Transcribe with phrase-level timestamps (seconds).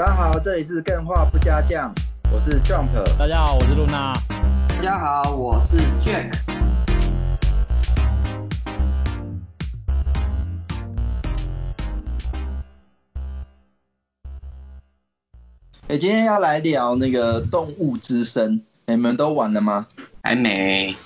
[0.00, 1.92] 大家好，这里是更画不加酱，
[2.32, 2.88] 我是 Jump。
[3.18, 4.14] 大家好，我是露娜。
[4.66, 6.38] 大家好，我是 Jack。
[15.88, 19.86] 哎，今天要来聊那个动物之声，你们都玩了吗？
[20.22, 20.96] 还没。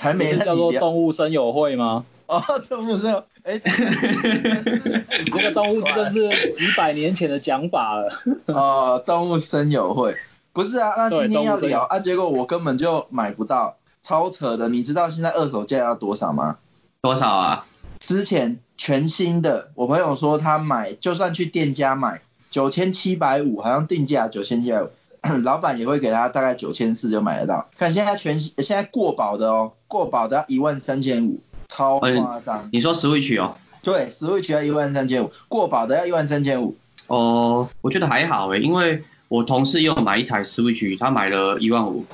[0.00, 0.32] 还没。
[0.32, 2.04] 是叫做动物声友会吗？
[2.32, 3.24] 哦，动物森友。
[3.42, 3.60] 哎，
[5.32, 8.08] 那个动物真的是几百年前的讲法了。
[8.46, 10.16] 哦，动物森友会，
[10.52, 14.68] 不是啊，那今天要聊啊，结果我根本就买不到，超扯的。
[14.68, 16.56] 你知道现在二手价要多少吗？
[17.02, 17.66] 多少啊？
[17.98, 24.88] 之前全新的，我朋友说他买，就算去店家买九千七百五，好像定价九千七百五，
[25.42, 27.68] 老板也会给他大概九千四就买得到。
[27.76, 31.40] 看现在全现在过保的哦，过保的要一万三千五。
[31.72, 32.68] 超夸张！
[32.70, 33.54] 你说 Switch 哦？
[33.82, 36.76] 对，Switch 要一万三千五，过保的要一万三千五。
[37.06, 42.04] 哦，我觉得还好诶，因为我同事又买一台 Switch，他买了一万五。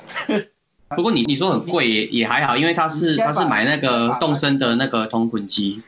[0.95, 5.83] 不过你你说很贵也也还好，因为他是他是买那个动森的那个同捆机。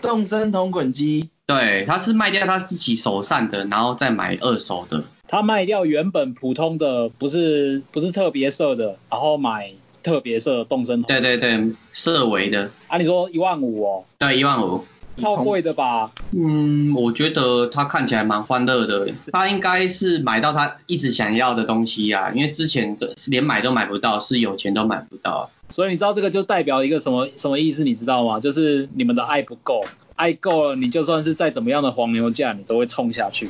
[0.00, 1.30] 动森同捆机？
[1.46, 5.04] 对，他是卖掉他自己手上的，然后再买二手的。
[5.28, 9.72] 他卖掉原本普通的，不是不是特别色的，然后买。
[10.02, 12.70] 特别色动身，对对对，色违的。
[12.88, 14.04] 啊，你说一万五哦？
[14.18, 14.84] 对，一万五。
[15.18, 16.10] 超贵的吧？
[16.30, 19.12] 嗯，我觉得他看起来蛮欢乐的。
[19.30, 25.50] 他应该是买到他一直想要的东西啊，因为之前的连买都买不到，是有钱都买不到。
[25.68, 27.84] 所以你知道这个就代表一个什么什么意思？
[27.84, 28.40] 你知道吗？
[28.40, 29.84] 就是你们的爱不够，
[30.16, 33.48] 爱够了，你就算是再怎么样的黄牛价，你都会冲下去。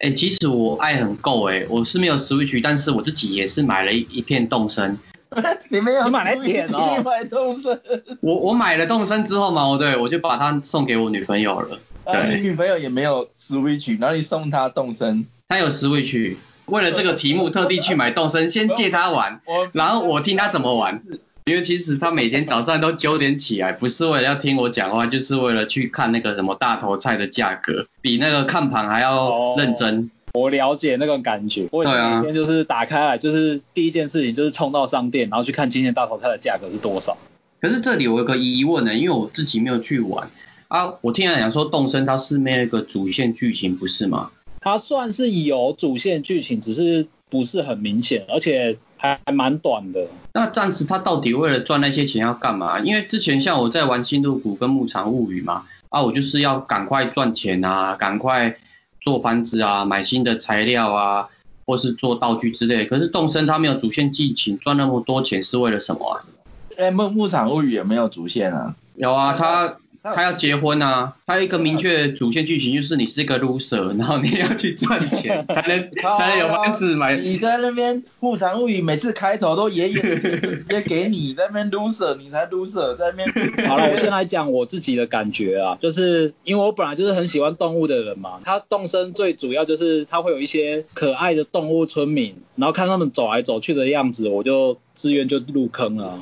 [0.00, 4.98] 哎、欸，其实我爱很够哎，我是没有 Switch，但是我自己也是买了一一片动森。
[5.68, 6.04] 你没有？
[6.04, 6.94] 你买来舔哦。
[6.96, 7.80] 你买动身。
[8.20, 11.78] 我我买了动身之后嘛，我对，我就把它送给我女朋友了。
[12.28, 15.26] 你女朋友也没有 Switch，然后你送她动身。
[15.48, 19.40] 她有 Switch，为了这个题目特地去买动身，先借她玩，
[19.72, 21.02] 然后我听她怎么玩。
[21.44, 30.10] 因为其实她每天早上都九点起来，不是为了要听我讲话，就是为了去看那个什么大头菜的价格，比那个看盘还要认真。
[30.38, 37.16] 哦我了解那个感觉，我以前每天就是打开来，就是第一件事情就是冲到商店，然后去看今天大头菜的价格是多少。
[37.60, 40.30] 可是这里我有个疑问呢，因为我自己没有去玩
[40.68, 44.30] 啊，我听人讲说动森它是没有一个主线剧情，不是吗？
[44.60, 50.06] 它算是有主线剧情，只是不是很明显，而且还还蛮短的。
[50.34, 52.78] 那这样子它到底为了赚那些钱要干嘛？
[52.78, 58.56] 因为之前像我在玩星露谷跟牧场物语嘛，啊，我就是要赶快赚钱啊，赶快。
[59.08, 61.28] 做房子啊，买新的材料啊，
[61.64, 62.84] 或是做道具之类。
[62.84, 66.20] 可是动森它没有主线剧情，赚那么多钱是为了什么啊？
[66.76, 68.76] 哎、欸，牧牧场物语也没有主线啊。
[68.96, 69.78] 有啊，他。
[70.02, 77.16] 他要结婚啊，他有一个明确主线剧情，就是你是一个 loser， 然后你要去赚钱 才能才能有房子买。
[77.16, 83.68] 你在那边牧场物语每次开头都爷爷 直接给你在那边 loser，你才 loser 在那边。
[83.68, 96.18] 好了，我先来讲我自己的感觉啊，就是因为我本来就是很喜欢动物的人嘛，他动身最主要就是他会有一些可爱的动物村民，然后看他们走来走去的样子，我就自愿就入坑了。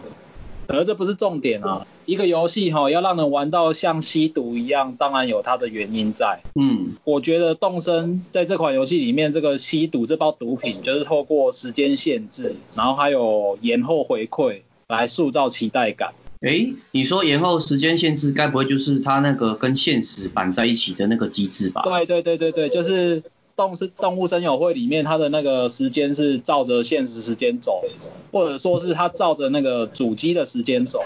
[0.68, 6.40] 而这不是重点啊，一个游戏哈要让人玩到像吸毒一样，当然有它的原因在。
[6.54, 16.12] 嗯，我觉得动森在这款游戏里面，这个吸毒这包毒品就是透过时间限制，然后还有延后回馈来塑造期待感。
[16.40, 21.82] 诶，你说延后时间限制，该不会就是它那个跟现实绑在一起的那个机制吧？
[21.82, 23.22] 对对对对对，就是。
[23.56, 27.82] 动是动物森友会里面，它的那个时间是照着现实时间走，
[28.30, 31.02] 或者说是它照着那个主机的时间走。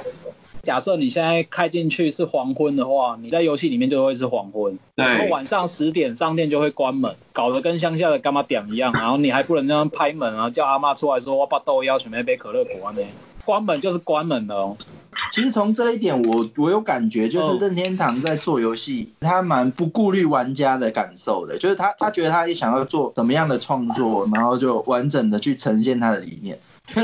[0.62, 4.78] 假设你现在开进去是黄昏的话，你在游戏里面就会是黄昏。
[4.94, 13.00] 然后晚上十点商店就会关门，搞得跟乡下的柑仔店一样，然后你还不能这样拍门啊，叫阿妈出来说我把豆要准备一杯可乐果呢。
[13.50, 14.76] 关门就是关门了哦。
[15.32, 26.60] 其实从这一点我，我我有感觉，就是任天堂在做游戏，他蛮不顾虑玩家的感受的，就是他他觉得他也想要做怎么样的创作，然后就完整的去呈现他的理念。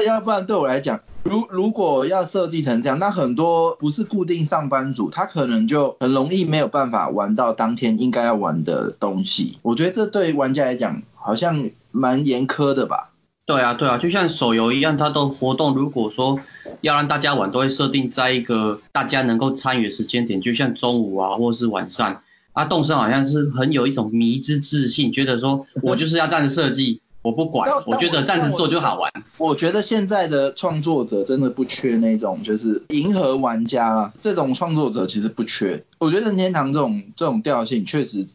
[0.07, 9.59] 要不然对我来讲，如如果要设计成这样，那很多不是固定上班族，他可能就很容易没有办法玩到当天应该要玩的东西。
[9.63, 13.11] 我觉得这对玩家来讲好像蛮严苛的吧。
[13.47, 16.41] 对啊，对啊，就像手游一样，它的活动如果说
[16.81, 22.23] 要让大家玩，都会设定在一个大家能够参与的时间点，就像中午啊，或是晚上。
[22.53, 29.13] 啊，动森好像是很有一种迷之自信，觉得说我就是要这样设计，我不管，我觉得这样子做就好玩。
[29.39, 35.85] 我觉得现在的创作者真的不缺那种就是迎合玩家啊，这种创作者其实不缺。
[35.99, 38.27] 我觉得任天堂这种这种调性确实。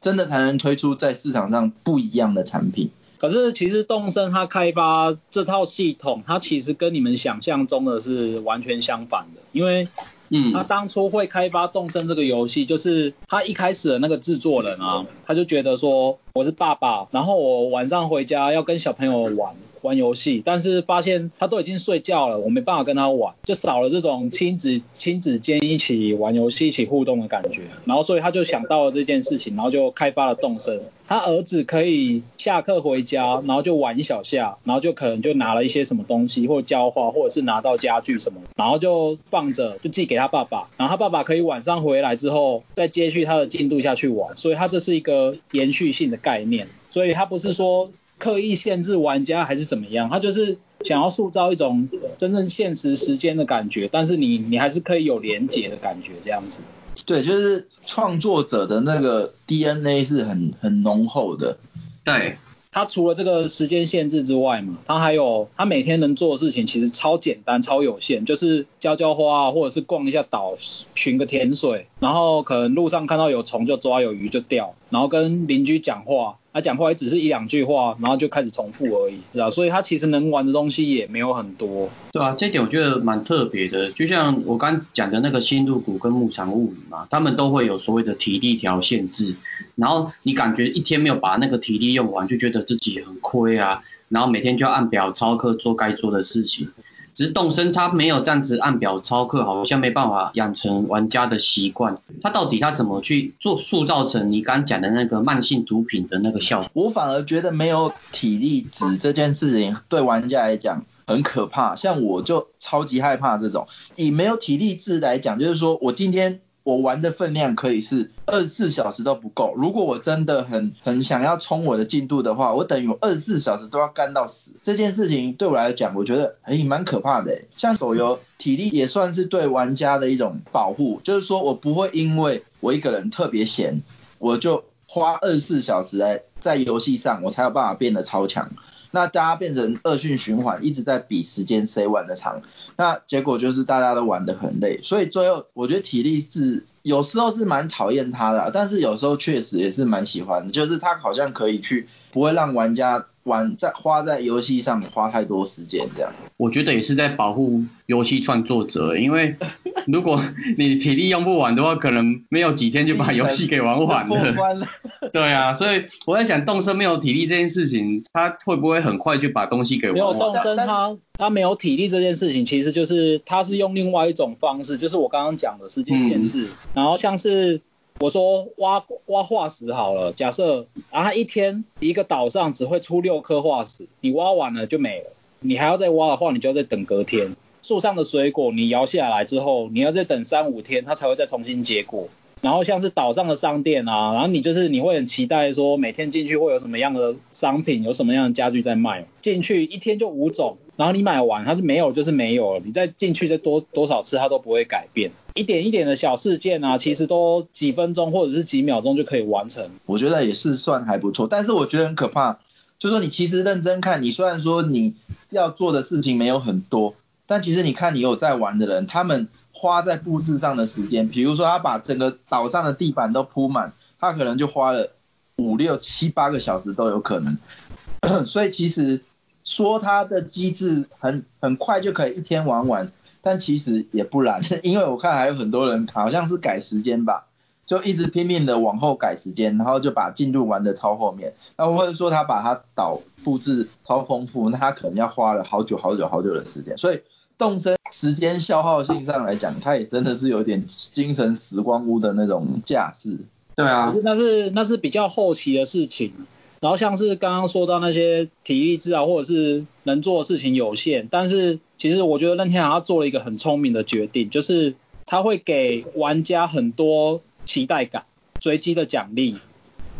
[0.00, 2.90] 真的才能推出在市场上不一样的产品。
[3.24, 9.88] 可是其实动森它开发这套系统，它其实跟你们想象中的是完全相反的，因为，
[10.28, 19.54] 嗯，他当初会开发动森这个游戏，就是他一开始的那个制作人啊，他就觉得说我是爸爸，然后我晚上回家要跟小朋友玩。
[19.84, 27.60] 玩游戏，但是发现他都已经睡觉了，我没办法跟他玩，就少了这种亲子亲子间一起玩游戏、一起互动的感觉。
[27.84, 30.80] 然后所以他就想到了这件事情，然后就开发了动森。
[31.06, 40.66] 他儿子可以下课回家，然后就玩一小下，然后就可能就拿了一些什么东西，或者教画，或者是拿到家具什么，然后就放着，就寄给他爸爸。
[40.78, 44.34] 然后他爸爸可以晚上回来之后再接续他的进度下去玩。
[44.38, 47.90] 所以他这是一个延续性的概念，所以他不是说。
[48.18, 50.08] 刻意限制玩家还是怎么样？
[50.08, 51.88] 他就是想要塑造一种
[52.18, 56.62] 真正现实时间的感觉，但是你你还是可以有连结的感觉这样子。
[57.06, 61.58] 对，就是创作者的那个 DNA 是很很浓厚的。
[62.02, 62.38] 对，
[62.70, 70.56] 他除了这个时间限制之外嘛，他还有他每天能做的事情其实超简单、超有限，就是浇浇花啊，或者是逛一下岛、
[70.94, 76.38] 寻个甜水，然后可能路上看到有虫就抓，有鱼就钓，然后跟邻居讲话。
[76.54, 79.50] 他讲话也只是一两句话，然后就开始重复而已，是吧？
[79.50, 81.90] 所以他其实能玩的东西也没有很多。
[82.12, 83.90] 对啊，这点我觉得蛮特别的。
[83.90, 89.34] 就像我刚讲的那个《星露谷》跟《牧场物语》嘛，他们都会有所谓的体力条限制，
[89.74, 96.68] 然后你感觉一天没有把那个体力用完，就觉得自己很亏啊，然后每天就要按表操课做该做的事情。
[97.14, 101.96] 只是动身他没有这样子按表操课，好像没办法养成玩家的习惯。
[102.20, 106.84] 他到底他怎么去做塑造成你刚讲的那个慢性毒品的那个效果？
[106.84, 111.76] 我反而觉得没有体力值这件事情对玩家来讲很可怕。
[111.76, 113.68] 像我就超级害怕这种。
[113.96, 116.40] 以没有体力值来讲，就是说我今天。
[116.64, 119.54] 我玩的分量可以是二十四小时都不够。
[119.54, 124.52] 如果我真的很很想要冲我的进度的话，我等于二十四小时都要干到死。
[124.62, 127.42] 这件事情对我来讲，我觉得哎蛮可怕的。
[127.58, 133.82] 像手游，体力也算是对玩家的一种保护，就是说我不会因为我一个人特别闲，
[134.18, 138.50] 我就花二十四小时来在游戏上，我才有办法变得超强。
[138.94, 142.42] 那大家变成恶性循环，一直在比时间谁玩的长，
[142.76, 153.04] 那结果就是大家都玩得很累，所以最后我觉得体力是有时候是蛮讨厌他的，但是有时候确实也是蛮喜欢的，就是他好像可以去不会让玩家。
[153.24, 159.34] 玩在花在游戏上面花太多时间，这样我觉得也是在保护游戏创作者，因为
[159.88, 160.20] 如果
[160.58, 164.68] 你体力用不完的话，可能没有几天就把游戏给玩完了。
[165.10, 170.14] 对啊，所以我在想，动身没有体力这件事情，他会不会很快就把东西给玩完？
[170.18, 177.62] 没有动身，他他没有体力这件事情，其实就是他是用另外一种方式，就是我刚刚讲的时间限制，嗯、然后像是。
[178.00, 185.10] 我说挖挖化石好了，假设啊，一天一个岛上只会出六颗化石，你挖完了就没了，
[185.40, 187.36] 你还要再挖的话，你就要再等隔天。
[187.62, 192.08] 树上的水果你摇下来之后，你要再等三五天，它才会再重新结果。
[192.44, 205.10] 然后像是岛上的商店啊，然后你就是你会很期待说每天进去会有什么样的商品，有什么样的家具在卖，进去一天就五种，然后你买完它就没有，就是没有了，你再进去再多多少次它都不会改变。
[205.34, 209.70] 一点一点的小事件啊，其实都几分钟或者是几秒钟就可以完成。
[209.86, 212.40] 我觉得也是算还不错，但是我觉得很可怕，
[212.78, 214.92] 就说你其实认真看，你虽然说你
[215.30, 216.94] 要做的事情没有很多，
[217.26, 219.28] 但其实你看你有在玩的人，他们
[219.64, 224.90] 花在布置上的时间，比如说他把整个岛上的地板都铺满，他可能就花了
[225.36, 227.38] 五六七八个小时都有可能。
[228.26, 229.00] 所以其实
[229.42, 232.92] 说他的机制很很快就可以一天玩完。
[233.22, 237.24] 但其实也不然， 因为我看还有很多人好像是改时间吧，
[237.64, 241.32] 就一直拼命的往后改时间，然后就把进度玩的超后面。
[241.56, 246.76] 那或者说他把他岛布置超丰富，那他可能要花了好久好久好久的时间。
[246.76, 247.00] 所以
[247.38, 253.18] 动身时间消耗性上来讲，他也真的是有点精神时光屋的那种架势。
[253.56, 256.12] 对啊，那是那是比较后期的事情。
[256.60, 264.74] 然后像是刚刚说到那些体力值啊，或者是能做的事情有限，但是其实我觉得任天堂他做了一个很聪明的决定，就是
[265.04, 268.06] 他会给玩家很多期待感，
[268.40, 269.36] 随机的奖励。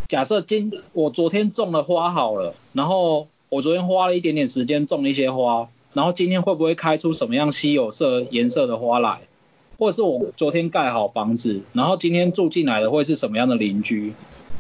[0.09, 9.21] 假设今我昨天种了花好了，然后我昨天花了一点点时间种了一些花，然后今天会不会开出什么样稀有色颜色的花来？
[9.77, 14.13] 或者是我昨天盖好房子，然后今天住进来的会是什么样的邻居？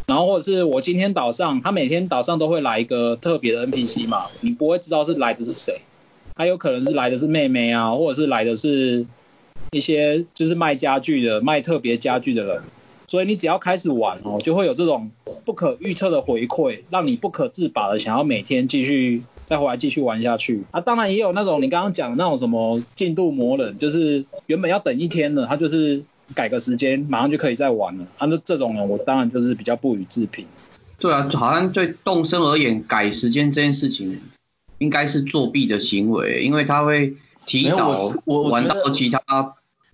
[0.07, 5.81] 然后或者是我今天岛上，他每天岛上都会来一个特别的 NPC 嘛，你不会知道是来的是谁，
[6.35, 9.07] 他有可能是来的是妹妹啊，或者是来的是
[9.71, 12.63] 一些就是卖家具的、卖特别家具的人，
[13.07, 15.11] 所以你只要开始玩哦，就会有这种
[15.45, 20.65] 不可预测的回馈，让你不可自拔的想要每天继续再回来继续玩下去。
[20.71, 26.03] 啊，当然也有那种你刚刚讲的那种什么进度磨人，就是原本要等一天的，他就是
[26.35, 28.07] 改个时间，马上就可以再玩了。
[28.19, 30.47] 啊，那这种人我当然就是比较不予置评。
[30.99, 34.21] 对啊，好像对动身而言，改时间这件事情
[34.79, 39.21] 应该是作弊的行为，因为他会提早玩到其他。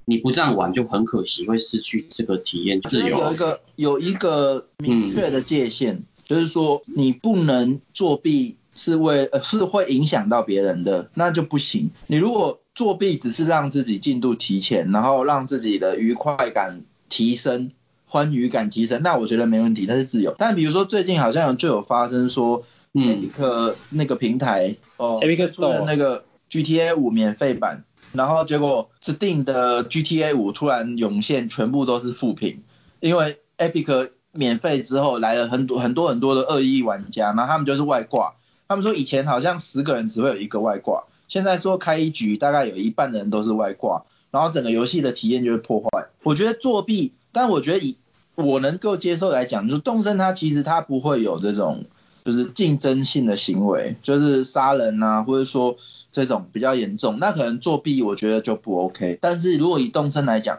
[0.07, 3.19] 你不这样玩就很可惜，会失去这个体验自由。
[3.21, 11.91] 有一个有一个明确的界限，嗯、就是说你不能作弊是为呃是会影响到别人的，那就不行。
[12.07, 17.73] 你如果作弊只是让自己进度提前，然后让自己的愉快感提升、
[18.07, 20.35] 欢愉感提升，那我觉得没问题，那是自由。
[20.39, 22.63] 但比如说最近好像就有发生说，
[22.95, 27.85] 嗯，一个那个平台哦，推出了那个 GTA 五免费版。
[28.13, 32.63] 然后结果 Steam 的 GTA 五突然涌现，全部都是负评，
[32.99, 38.35] 因为 Epic 免费之后来了很多很多很多的恶意玩家，然后他们就是外挂，
[38.71, 46.07] 他们说以前好像十个人只会有一个外挂，现在说开一局大概有一半的人都是外挂，然后整个游戏的体验就会破坏。
[46.23, 47.97] 我觉得作弊，但我觉得以
[48.37, 51.87] 我能够接受来讲，就是动森它其实它不会有这种
[52.25, 55.77] 就是竞争性的行为，就是杀人啊，或者说。
[56.13, 59.17] 这种比较严重，那可能作弊我觉得就不 OK。
[59.23, 60.59] 但是如果以动森来讲，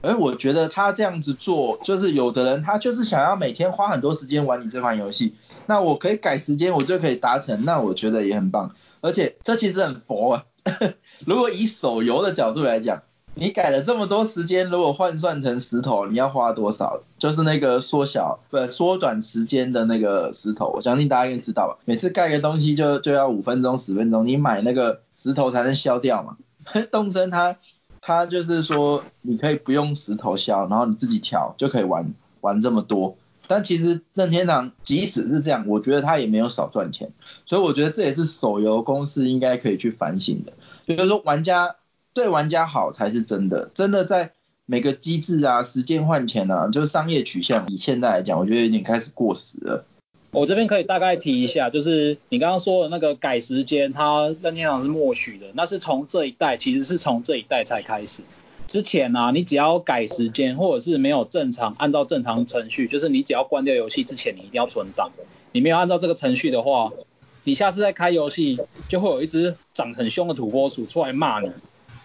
[0.00, 5.34] 哎，我觉得他这样子做，就是有的人他就是想要每天花很多时间玩你这款游戏，
[5.66, 8.74] 那我可以改时间，我就可以达成，那我觉得也很棒。
[9.00, 10.44] 而且这其实很佛啊，
[11.26, 13.02] 如果以手游的角度来讲。
[13.38, 17.02] 你改了这么多时间，如果换算成石头，你要花多少？
[17.18, 21.76] 就是那个缩小不缩短时间的那个石头，我相信大家应该知道吧？
[21.84, 26.38] 每次盖个东西就就要五分钟十分钟，你买那个石头才能消掉嘛。
[26.90, 27.58] 动森它
[28.00, 33.18] 它就是说你可以不用石头消，然后你自己调就可以玩玩这么多。
[33.48, 37.10] 但其实任天堂即使是这样，我觉得他也没有少赚钱，
[37.46, 40.52] 所以我觉得这也是手游公司应该可以去反省的，
[40.86, 41.76] 就是说玩家。
[42.16, 44.30] 对玩家好才是真的，真的在
[44.64, 49.84] 每个机制啊、时间换钱啊，就是商业取向，以现在来讲，我觉得有点开始过时了。
[50.30, 58.22] 我这边可以大概提一下，就是你刚刚说的那个改时间，他任天堂是默许的，那是从这一代，其实是从这一代才开始。
[58.66, 65.10] 之前啊，你只要改时间，或者是没有正常按照正常程序，就是你只要关掉游戏之前，你一定要存档。
[65.52, 66.92] 你没有按照这个程序的话，
[67.44, 68.58] 你下次再开游戏，
[68.88, 71.50] 就会有一只长很凶的土拨鼠出来骂你。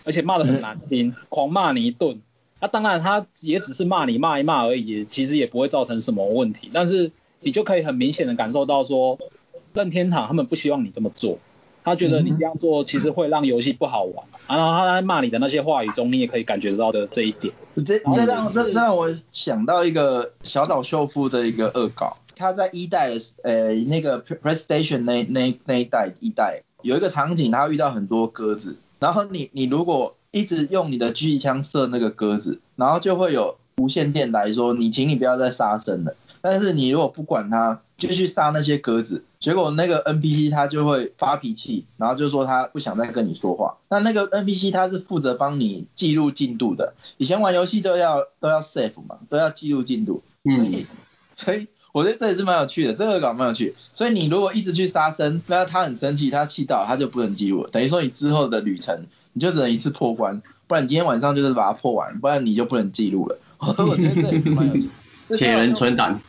[0.04, 2.20] 而且骂的很难听，狂骂你一顿。
[2.60, 6.72] 那、当然，他也只是骂你骂一骂而已，其实也不会造成什么问题。
[6.74, 9.20] 但是你就可以很明显的感受到说，
[9.74, 11.38] 任天堂他们不希望你这么做，
[11.84, 14.26] 他觉得你这样做其实会让游戏不好玩。
[14.48, 17.54] 然后他在骂你的那些话语中，你也可以感觉得到的这一点。
[17.86, 23.12] 这这让这这让我想到一个小岛秀夫的一个恶搞，他在一代
[23.44, 28.78] 呃那个 PlayStation 那那那一代一代有一个场景，他会遇到很多鸽子。
[29.00, 36.14] 然后你你如果一直用你的狙击枪射那个鸽子，然后就会有无线电来说，你请你不要再杀生了。
[36.42, 43.78] 但是你如果不管它，继续杀那些鸽子，结果那个 NPC 他就会发脾气，然后就说他不想再跟你说话。
[43.90, 50.24] 那那个 NPC 他是负责帮你记录进度的，以前玩游戏都要都要 save 嘛，都要记录进度。
[50.44, 50.86] 嗯。
[51.36, 53.76] 所以我觉得这也是蛮有趣的，这个搞蛮有趣。
[53.94, 63.38] 所以你如果一直去杀生，那他很生气，他气到他就不能记录了，等于说你之后的旅程你就只能一次破关，不然你今天晚上就是把它破完，不然你就不能记录了。
[63.60, 64.90] 我觉得这也是蛮有趣。
[65.38, 66.20] 铁人存档。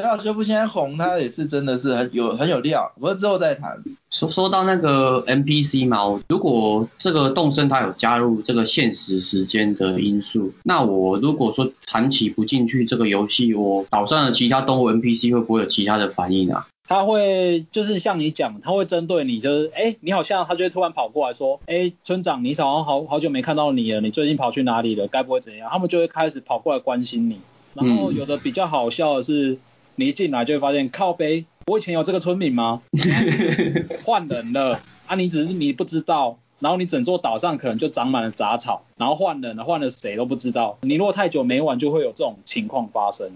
[0.00, 3.82] 小岛秀夫现在红，他也是真的是很有很有料，不过之后再谈。
[4.10, 16.66] 说说到那个 NPC 嘛，如果这个动身它有加入这个现实时间的因素，那我如果说长期不进去这个游戏，我岛上的其他动物 NPC 会不会有其他的反应啊？
[16.88, 25.06] 他会就是像你讲，他会针对你，就是哎，你好像他就会突然跑过来说，哎，村长，你好像好好久没看到你了，你最近跑去哪里了？
[25.06, 25.68] 该不会怎样？
[25.70, 27.38] 他们就会开始跑过来关心你。
[27.74, 29.58] 然后有的比较好笑的是。
[29.96, 32.80] 嗯你一进来就会发现靠背，我以前有这个村民吗？
[34.04, 35.14] 换人了啊！
[35.16, 40.78] 你只是你不知道，然后你整座岛上可能就长满了杂草，然后换人了，换了谁都不知道。
[40.82, 43.30] 你如果太久没玩，就会有这种情况发生。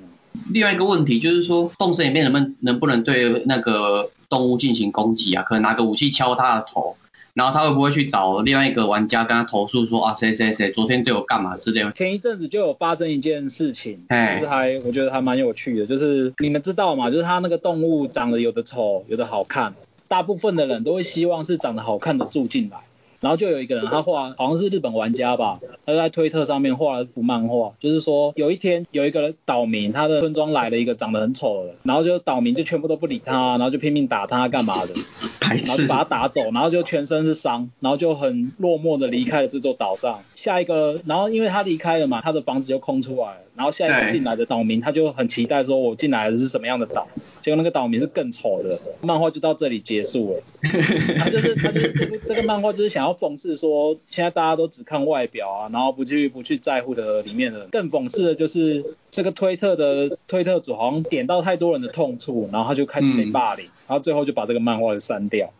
[0.50, 5.42] 另外一个问题就是说，动森里面能不能能不能对那个动物进行攻击啊？
[5.42, 6.96] 可能拿个武器敲它的头。
[7.34, 11.90] 然后他会不会去找另外一个玩家跟他投诉说啊谁谁谁昨天对我干嘛之类的？
[11.92, 17.10] 前一阵子就有发生一件事情，就是还我觉得还蛮有趣的，就是你们知道吗？
[17.10, 19.74] 就是他那个动物长得有的丑，有的好看，
[20.06, 22.78] 大部分的人都会希望是长得好看的住进来，
[23.21, 34.92] 然后就有一个人他画，好像是日本玩家吧，他就在推特上面画了一幅漫画，就是说有一天有一个岛民，他的村庄来了一个长得很丑的，然后就岛民就全部都不理他，然后就拼命打他干嘛的，
[35.40, 40.21] 然后就把他打走，然后就全身是伤，然后就很落寞的离开了这座岛上。
[40.35, 47.06] 下一个，然后因为他离开了嘛，他的房子就空出来了，然后下一个进来的岛民他就很期待说，我进来的是什么样的岛？
[47.40, 48.70] 结果那个岛民是更丑的，
[49.02, 50.42] 漫画就到这里结束了。
[51.18, 57.66] 他就是他就是这个这个漫画就是想要讽刺说，现在大家都只看外表啊，然后不去不去在乎的里面的。
[57.70, 65.52] 更讽刺的就是这个推特的推特主好像点到太多人的痛处，然后他就开始被霸凌，嗯、然后最后就把这个漫画给删掉。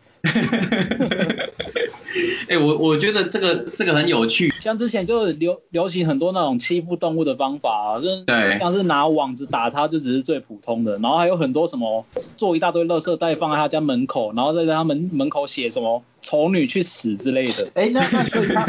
[2.47, 8.25] 哎、欸，我我觉得这个这个很有趣，像之前就流流行很多那种欺负动物的方法啊，就是
[8.57, 12.05] 像是拿网子打它，就只是最普通的，然后还有很多什么
[12.37, 17.69] 做一大堆垃圾袋放在他家门口，然后再在他门门口写什么丑女去死之类的。
[17.73, 18.65] 哎、欸，那那所以他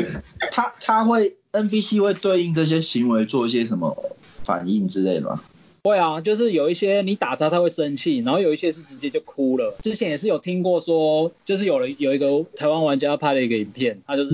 [0.51, 3.97] 他他会 NBC 会对应这些行为做一些什么
[4.43, 5.41] 反应之类的吗？
[5.87, 9.77] 会啊，就是有一些你打他他会生气，然后有一些是直接就哭了。
[9.81, 14.31] 之前也是有听过说，就是有了有一个台湾玩家拍了一个影片，他就是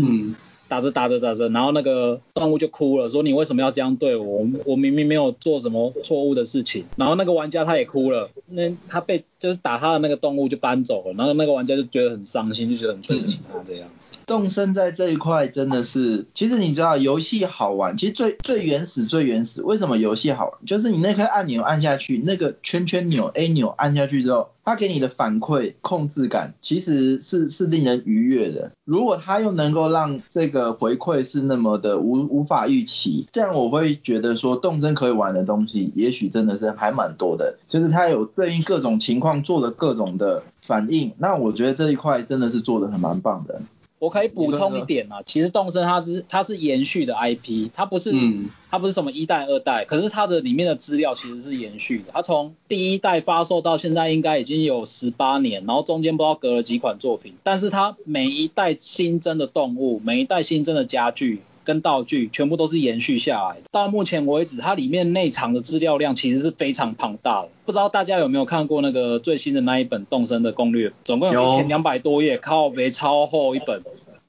[0.69, 4.47] 打着打着打着，然后那个动物就哭了，说你为什么要这样对我？
[4.65, 6.87] 我明明没有做什么错误的事情。
[6.97, 13.89] 然后那个玩家他也哭了，那他被就是打他的那个动物就搬走了，然后那个玩家就觉得很伤心，就觉得很对不起他这样。
[14.27, 20.55] 动森在这一块真的是，其实你知道游戏好玩，其实最最原始最原始，为什么游戏好玩？
[20.67, 28.73] 就是你那颗按钮按下去，那个圈圈钮 A 钮按下去之后，它给你的反馈控制感其实是是令人愉悦的。
[28.85, 41.13] 如果它又能够让这个回馈是那么的无无法预期，这样我会觉得说动森可以玩的东西，也许真的是还蛮多的，就是它有对应各种情况做的各种的反应。
[41.19, 43.63] 那我觉得这一块真的是做的很蛮棒的。
[44.03, 52.07] 我可以补充一点啊，其实动森它是它是延续的 IP，它不是、嗯、它不是什么一代二代，可是它的里面的资料其实是延续的。
[52.13, 61.43] 它从第一代发售到现在应该已经有十八年，然后中间不知道隔了几款作品，但是它每一代新增的动物，每一代新增的家具。
[61.65, 63.63] 跟道具全部都是延续下来的。
[63.71, 67.51] 到目前为止，它里面内藏的资料量其实是非常庞大的。
[67.65, 70.93] 不知道大家有没有看过那个最新的那一本动森的攻略？
[71.05, 73.81] 总共有一千两百多页，靠北超厚一本。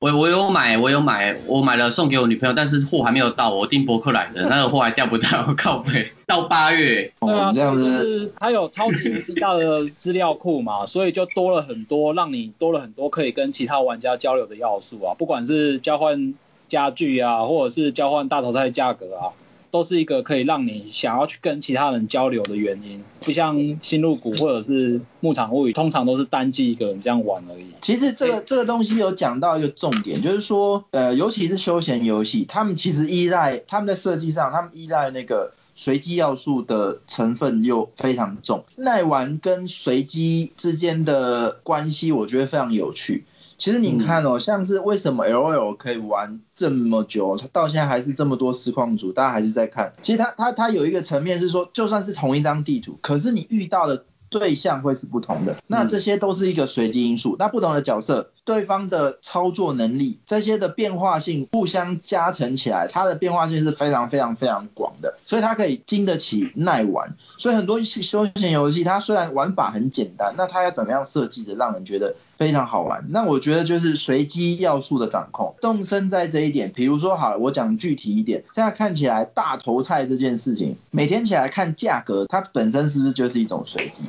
[0.03, 6.11] 我我有买，我有买，我买了送给我女朋友，但是货还没有到，我订博客来的，那个货还调不到， 靠背。
[6.25, 7.09] 到八月。
[7.21, 16.33] 对啊，就是它有超级无敌大的资料库嘛，所以就多了很多，让你多了很多可以跟其他玩家交流的要素啊，不管是交换。
[16.69, 19.29] 家具啊，或者是交换大头菜价格啊，
[19.73, 23.03] 都是一个可以让你想要去跟其他人交流的原因。
[23.21, 27.71] 不像新入谷或者是牧场物语，通常都是单机一个人这样玩而已。
[27.81, 38.65] 其实这个这个东西有讲到一个重点，就是说，呃，尤其是休闲游戏，他们其实依赖他们在设计上，他们依赖那个随机要素的成分又非常重。
[38.75, 43.23] 耐玩跟随机之间的关系，我觉得非常有趣。
[43.63, 49.93] 其实你看哦，像是为什么 LOL 可以玩这么久，它到现在还是这么多实况组，大家还是在看。
[50.01, 57.37] 其实它它它有一个层面是说，就算是同一张地图，可是你遇到的对象会是不同的，那这些都是一个随机因素。
[57.39, 67.15] 那不同的角色，对方的操作能力，这些的变化性互相加成起来，它的变化性是非常非常非常广的，所以它可以经得起耐玩。
[67.37, 73.05] 所以很多休闲游戏，它虽然玩法很简单，那它要怎么样设计的让人觉得非常好玩？
[73.07, 75.55] 那我觉得就是随机要素的掌控。
[75.61, 84.03] 动身在这一点，比如说好了，我讲具体一点，现在看起来大头菜这件事情，每天起来看价格，它本身是不是就是一种随机？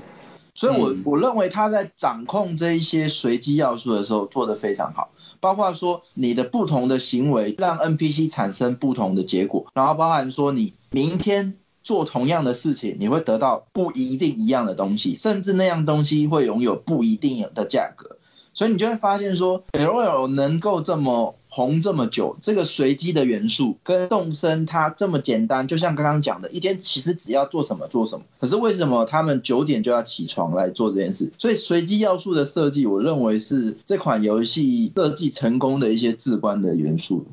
[0.52, 18.16] 所以我，我我认为他在掌控这一些随机要素的时候做得非常好，包括说你的不同的行为让 NPC 产生不同的结果，然后包含说你明天做同样的事情，你会得到不一定一样的东西，甚至那样东西会拥有不一定的价格，
[18.54, 21.36] 所以你就会发现说，LOL 能够这么。
[21.56, 28.24] 红这么久，这个随机的元素跟动森它这么简单，就像刚刚讲的，一天其实只要做什么做什么。
[28.40, 31.30] 可是为什么他们九点就要起床来做这件事？
[31.38, 37.24] 所以随机要素的设计，我认为是这款游戏设计成功的一些至关的元素。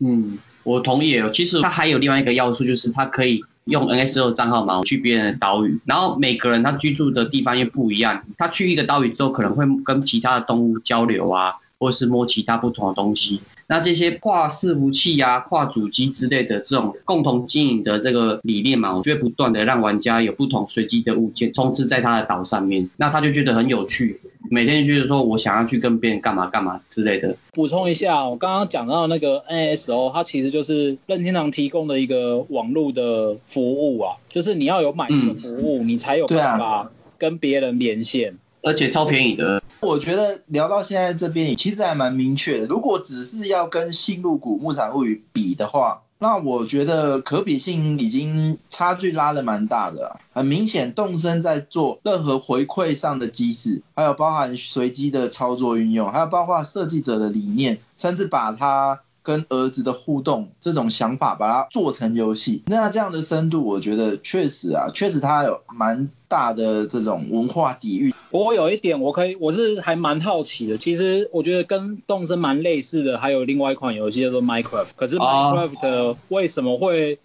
[0.00, 1.22] 嗯，我同意。
[1.32, 13.40] 其实它还有另外一个要素，就是它可以用 NSO 账号嘛去别人的岛屿，然后每个人他居住的地方又不一样，他去一个岛屿之后，可能会跟其他的动物交流啊，或是摸其他不同的东西。
[13.66, 24.20] 那这些跨伺服器啊、跨主机之类的这种共同经营的这个理念嘛，我就会不断的让玩家有不同随机的物件充斥在他的岛上面，那他就觉得很有趣。
[24.50, 27.36] 每天觉得说我想要去跟别人干嘛干嘛之类的。
[27.52, 39.59] 补充一下，我刚刚讲到那个 NASO，它其实就是任天堂提供的一个网络的服务啊，就是你要有买这个服务，嗯、你才有办法跟别人连线，而且超便宜的。
[39.80, 42.66] 我觉得聊到现在这边，其实还蛮明确的。
[42.66, 50.20] 如果只是要跟信鹿谷牧场物语比的话，那我觉得可比性已经差距拉的蛮大的。
[50.32, 59.00] 很明显，动森在做任何回馈上的机制，还有包含随机的操作运用，还有包括设计者的理念，甚至把它。
[59.22, 68.14] 跟儿子的互动这种想法，把它做成游戏，那这样的深度，我觉得确实啊，确实它有蛮大的这种文化底蕴。
[68.30, 70.78] 不过有一点，我可以，我是还蛮好奇的。
[70.78, 74.90] 其实我觉得跟动森蛮类似的，还有另外一款游戏叫做 Minecraft。
[74.96, 77.18] 可是 Minecraft 为什么会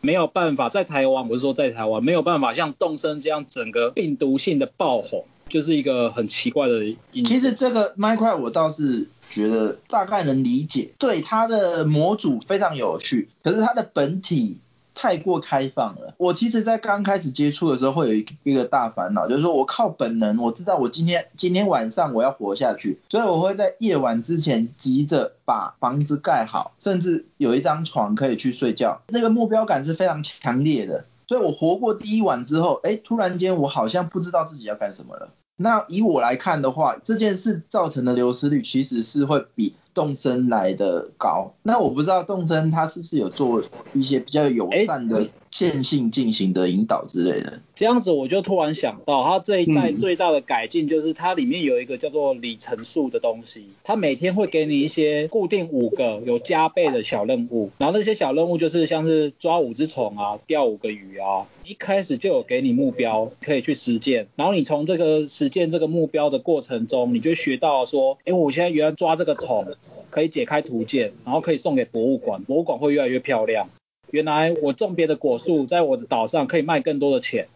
[0.00, 1.28] 没有办法在台湾？
[1.28, 6.80] 我是说在台湾没有办法像动森这样整个病毒性的爆红，就是一个很奇怪的。
[7.24, 9.06] 其实这个 m i c r a f t 我倒是。
[9.32, 14.58] 觉得大概能理解，对它的模组非常有趣，可是它的本体
[14.94, 16.12] 太过开放了。
[16.18, 29.00] 我其实，在刚开始接触的时候，会有一一个大烦恼，就是说我靠本能，我知道我今天今天晚上我要活下去，所以我会在夜晚之前急着把房子盖好，甚至有一张床可以去睡觉。
[29.08, 35.30] 那个目标感是非常强烈的，所以我活过第一晚之后，哎，突然间我好像不知道自己要干什么了。
[35.56, 41.54] 那以我来看的话，这件事造成的流失率其实是会比动森来的高。
[41.62, 43.62] 那我不知道动森它是不是有做
[43.92, 47.60] 一些比较友善的线性进行的引导之类的。
[47.76, 61.46] 这样子我就突然想到，它这一代最大的改进就是它里面有一个叫做里程数的东西，它每天会给你一些固定五个有加倍的小任务，然后那些小任务就是像是抓五只虫啊，钓五个鱼啊。
[61.64, 69.76] 一开始就有给你目标可以去实践，然后你从这个实践这个目标的过程中，你就学到说，哎，我现在原来抓这个虫
[70.10, 73.68] 可以解开图鉴，然后可以送给博物馆，博物馆会越来越漂亮。
[74.12, 77.48] 原来我种别的果树在我的岛上可以卖更多的钱，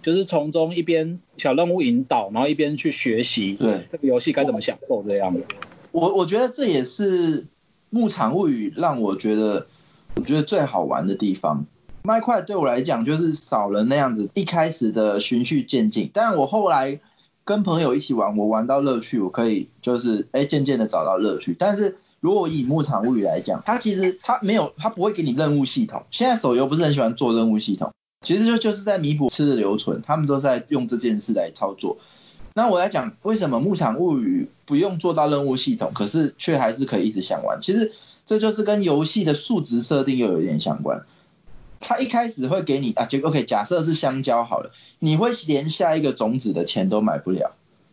[0.00, 5.42] 就是从中一边小任务引导，然后一边去学习，对这个游戏该怎么享受这样的。
[5.92, 7.44] 我我觉得这也是
[7.90, 9.66] 牧场物语让我觉得
[10.14, 11.66] 我觉得最好玩的地方。
[12.02, 17.00] 麦块对我来讲就是少了那样子一开始的循序渐进，但我后来
[17.44, 21.54] 跟朋友一起玩，我玩到乐趣，我可以就是哎渐渐的找到乐趣。
[21.58, 26.04] 但是如果以牧场物语来讲，它其实它没有，它不会给你任务系统。
[26.10, 27.92] 现在手游不是很喜欢做任务系统，
[28.26, 31.98] 其实就就是在弥补吃的留存，他们都在用这件事来操作。
[32.54, 37.60] 那我来讲，为什么牧场物语不用做到任务系统，可是却还是可以一直想玩？
[37.60, 37.92] 其实
[38.26, 41.04] 这就是跟游戏的数值设定又有一点相关。
[41.80, 47.52] 他一开始会给你啊，就 OK，假设是香蕉好了，你会连下一个种子的钱都买不了，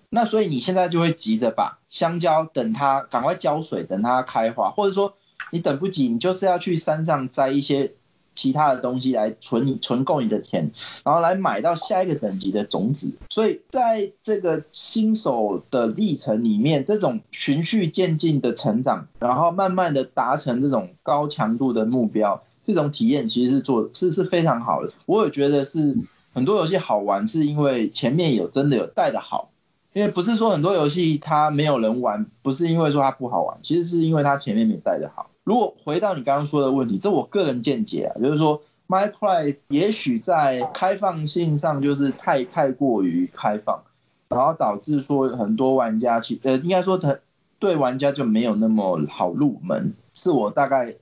[0.09, 5.15] 那所以你现在就会急着把香蕉等它赶快浇水，等它开花，或者说
[5.51, 7.93] 你等不及，你就是要去山上摘一些
[8.35, 10.71] 其他的东西来存存够你的钱，
[11.03, 13.13] 然后来买到下一个等级的种子。
[13.29, 22.43] 所以在这个新手的历程里面，这种循序渐进的成长，然后慢慢的达成这种高强度的目标。
[22.63, 25.95] 这种体验其实是做是是非常好的，我也觉得是
[26.33, 29.51] 很多游戏好玩，是因为前面有真的有带的好，
[29.95, 35.29] 因为不是说很多游戏它没有人玩，不是因为说它不好玩，其实是因为它前面没带的好。
[35.45, 43.83] 如果回到你刚刚说的问题，这我个人见解啊，就是说 Minecraft 也许在开放性上就是太太过于开放，
[44.27, 47.17] 然后导致说很多玩家去呃应该说他
[47.57, 50.95] 对玩家就没有那么好入门，是我大概。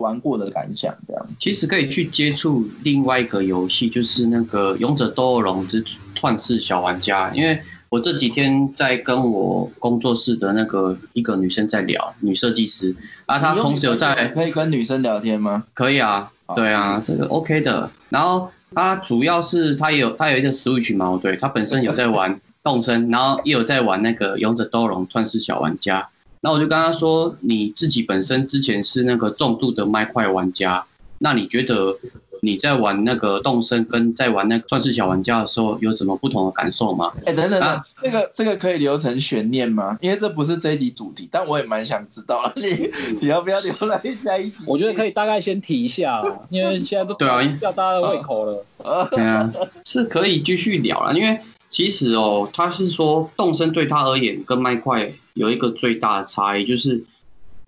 [0.00, 5.84] 玩过的感想这样，其实可以去接触另外一个游戏，就是那个《勇者斗恶龙之
[6.14, 7.30] 创世小玩家》。
[7.34, 12.94] 因为我这几天在跟我工作室的那个一个女生在聊，女设计师
[13.26, 15.64] 啊，她同时有在可以跟女生聊天吗？
[15.74, 17.90] 可以啊，对啊，这个 OK 的。
[18.08, 26.02] 然后她主要是她有她有一个 Switch 嘛，对，她本身有在玩 动森，然后也有在玩那个《勇者斗龙创世小玩家》。
[26.40, 30.86] 那我就跟她说，你自己本身之前是那个重度的麦块玩家，
[31.18, 31.98] 那你觉得
[32.40, 37.10] 你在玩那个动森跟在玩那个钻石小玩家的时候有什么不同的感受吗？
[37.26, 39.98] 哎、欸，等等等，啊、这个这个可以留成悬念吗？
[40.00, 44.56] 因为这不是这一集主题，但我也蛮想知道， 你你要不要留来下一集？
[44.66, 48.64] 我觉得可以大概先提一下，因为现在都对啊，吊大家的胃口了。
[49.10, 49.52] 对啊，
[49.84, 51.40] 是可以继续聊了，因为。
[51.72, 57.04] 其实哦，他是说动森对他而言跟麦块有一个最大的差异，就是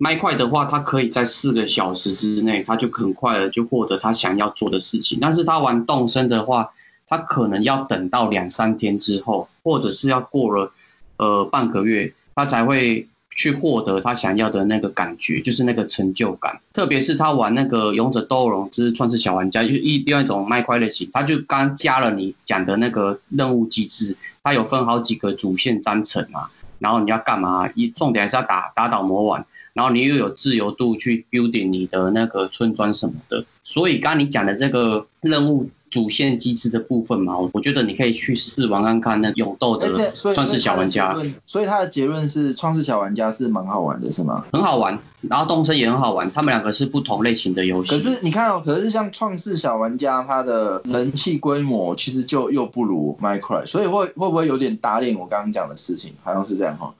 [0.03, 5.19] 麦块的话，他可以在四个小时之内，他就很快的就获得他想要做的事情。
[5.21, 6.71] 但是他玩动森的话，
[7.07, 10.73] 他可能要等到两三天之后，或者是要过了
[11.15, 16.59] 呃半个月，他才会去获得他想要的那个感觉，就是那个成就感。
[16.73, 27.69] 特别是他玩那个勇者斗龙之创世小玩家，就一另外一种麦块类型，他就刚加了你讲的那个任务机制，它有分好几个主线章程嘛，然后你要干嘛？
[27.73, 33.45] 一重点还是要打打倒魔王，然后你又有自由度去 building 你的那个村庄什么的。
[33.63, 35.69] 所以刚刚你讲的这个任务。
[35.93, 41.13] 主线机制的部分嘛，我觉得你可以去试玩看看那勇斗的创世小玩家。
[41.13, 44.43] 所以，所以他的结论是创世小玩家是蛮好玩的，是吗？
[44.51, 44.97] 很好玩，
[45.29, 47.91] 然后动森也很好玩，他们两个是不同类型的游戏。
[47.91, 56.13] 可是你看哦，可是像创世小玩家，它的人气规模其实就又不如 Minecraft，所以会会不会有点打脸我刚刚讲的事情？
[56.23, 56.93] 好像是这样哈。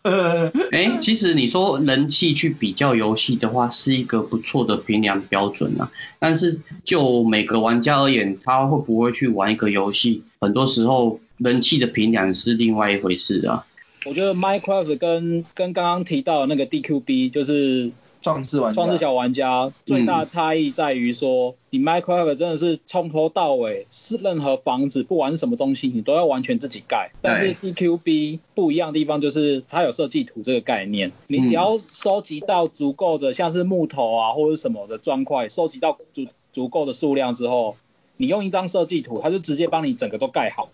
[0.72, 5.92] 哎、欸，其实你说人气去比较游戏的话，是一个不错的评量标准啊。
[6.20, 10.24] 但是就每个玩家而言，他会不会去玩一个游戏？
[10.40, 13.66] 很多时候人气的评量是另外一回事啊。
[14.06, 17.90] 我觉得 Minecraft 跟跟刚刚提到的那个 DQB 就是
[18.24, 27.12] 创世玩家、创世小玩家最大的差异在于说，嗯、你 Minecraft 真的是从头到尾是任何房子，不管是什么东西，你都要完全自己盖。
[27.22, 37.76] 但是 EQB 不一样的地方就是它有设计图这个概念，你只要收集到足够的像是木头啊或者什么的砖块，收集到足足够的数量之后。
[38.16, 40.70] 你用一张设计图，它就直接帮你整个都盖好，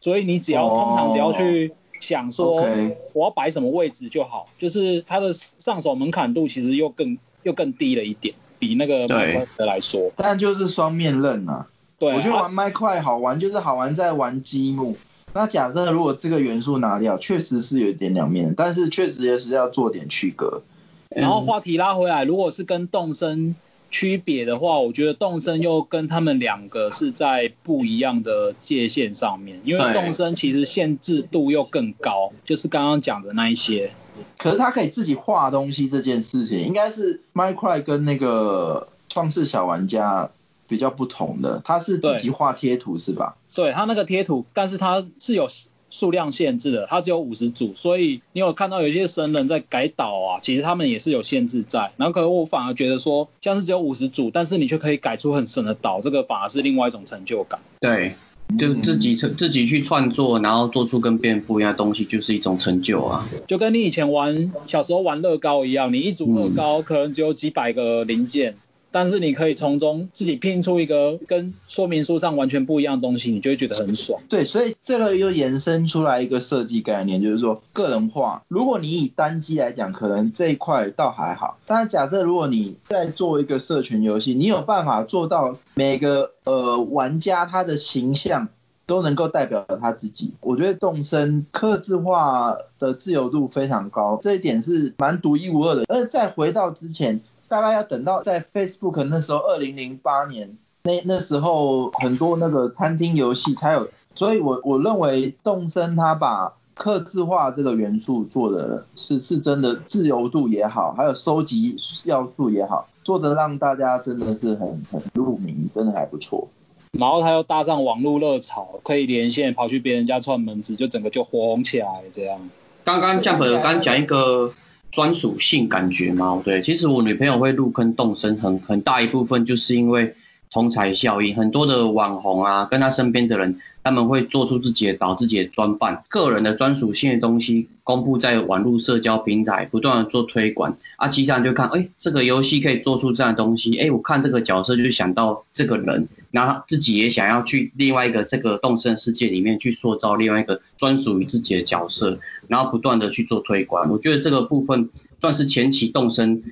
[0.00, 1.72] 所以你只要、oh, 通常只要去
[2.06, 2.66] 想说
[3.14, 10.12] 我要摆什么位置就好.就是它的上手门槛度其实又更又更低了一点，比那个麦块的来说。
[10.16, 11.66] 但就是双面刃啊。
[11.98, 14.96] 对，我觉得玩麦块好玩，就是好玩在玩积木。
[15.32, 20.62] 那假设如果这个元素拿掉，确实是有一点两面，但是确实也是要做点区隔。
[21.08, 23.56] 然后话题拉回来，如果是跟动森。
[23.94, 33.92] 区别的话，我觉得动森又跟他们两个是在不一样的界限上面，因为动森其实限制度又更高，就是刚刚讲的那一些。
[34.36, 40.32] 可是他可以自己画东西这件事情，应该是 Minecraft 跟那个创世小玩家
[40.66, 43.36] 比较不同的，他是自己画贴图是吧？
[43.54, 45.46] 对，他那个贴图，但是他是有。
[45.94, 51.92] 数量限制的，它只有五十组，所以你有看到有些神人在改岛啊，其实他们也是有限制在。
[51.96, 57.60] 然后可能我反而觉得说，像是只有五十组，但是你却可以改出很神的岛，这个反而是另外一种成就感。
[57.80, 58.16] 对，
[58.58, 63.28] 就自己自己去创作，然后做出跟别人不一样的东西，就是一种成就啊。
[63.46, 68.50] 就跟你以前玩小时候玩乐高一样，你一组乐高可能只有几百个零件。
[68.50, 68.58] 嗯
[68.94, 74.22] 但是你可以从中自己拼出一个跟说明书上完全不一样的东西，你就会觉得很爽。
[74.28, 78.44] 对，所以这个又延伸出来一个设计概念，就是说个人化。
[78.46, 81.58] 如果你以单机来讲，可能这一块倒还好。
[81.66, 88.46] 但是假设如果你在做一个社群游戏，你有办法做到每个呃玩家他的形象
[88.86, 95.82] 都能够代表他自己，我觉得动森客制化的自由度非常高，这一点是蛮独一无二的。
[95.88, 97.22] 而再回到之前。
[97.48, 116.48] 大概要等到在 Facebook 那时候，二零零八年那那时候很多那个餐厅游戏它有，所以我我认为动森它把刻字化这个元素做的是是真的自由度也好，还有收集要素也好，做的让大家真的是很很入迷，真的还不错。
[116.92, 122.38] 然后他又搭上网络热潮，可以连线跑去别人家串门子，就整个就火红起来这样。
[122.84, 124.52] 刚刚 Jump 刚讲一个。
[124.94, 126.40] 专属性感觉吗？
[126.44, 130.14] 对，其实我女朋友会入坑动身，很很大一部分就是因为
[130.54, 140.76] 同侪效应，很多的网红啊，跟他身边的人，他们会做出自己的导、自己的专办、个人的专属性的东西，公布在网络社交平台，不断的做推广。
[140.94, 153.90] 啊，其他人就看，哎，这个游戏可以做出这样东西，哎，我看这个角色就想到这个人，然后自己也想要去另外一个这个动森世界里面去塑造另外一个专属于自己的角色，然后不断的去做推广。
[153.90, 154.88] 我觉得这个部分
[155.18, 156.44] 算是前期动森。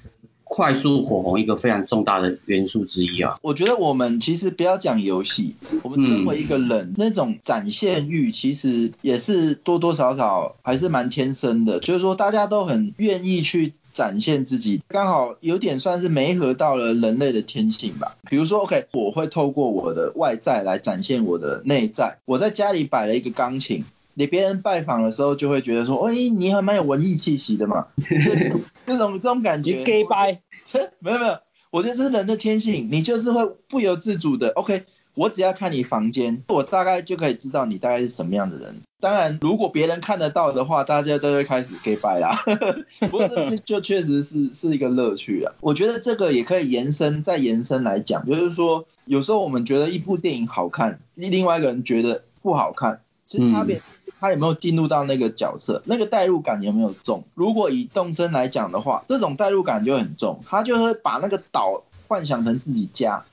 [0.54, 3.38] 快速火红一个非常重大的元素之一啊！
[3.40, 18.18] 我觉得我们其实不要讲游戏，我们身为一个人，那种展现欲其实也是多多少少还是蛮天生的，就是说大家都很愿意去展现自己，刚好有点算是媒合到了人类的天性吧。
[18.28, 23.86] 比如说，OK，我会透过我的外在来展现我的内在，我在家里摆了一个钢琴。
[24.14, 27.86] 你别人拜访的时候就会觉得说，哎、欸，你还蛮有文艺气息的嘛，
[28.86, 29.78] 这种这种感觉。
[29.78, 30.40] 你 gay 掰？
[31.00, 31.38] 没有没有，
[31.70, 34.48] 我觉得这是人的天性，你就是会不由自主的。
[34.50, 38.76] OK，我只要看你房间，我大概就可以知道你大概是什么样的人。
[39.00, 42.44] 当然，如果别人看得到的话，大家就会开始 gay 掰啦。
[43.10, 45.52] 不过这就确实是是一个乐趣啊。
[45.60, 53.82] 我觉得这个也可以延伸再延伸来讲，就是说有时候我们觉得一部电影好看，另外一个人觉得不好看，其实差别。
[54.22, 57.24] 他有没有进入到那个角色，那个代入感有没有重？
[57.34, 63.24] 如果以动森来讲的话，这种代入感就很重，他就会把那个岛幻想成自己家，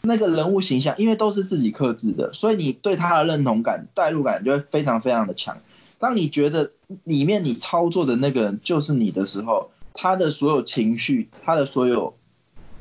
[0.00, 5.58] 那个人物形象，因为都是自己克制的，所以你对他的认同感、代入感就会非常非常的强。
[5.98, 6.70] 当你觉得
[7.04, 12.14] 里面你操作的那个人就是你的时候，他的所有情绪、他的所有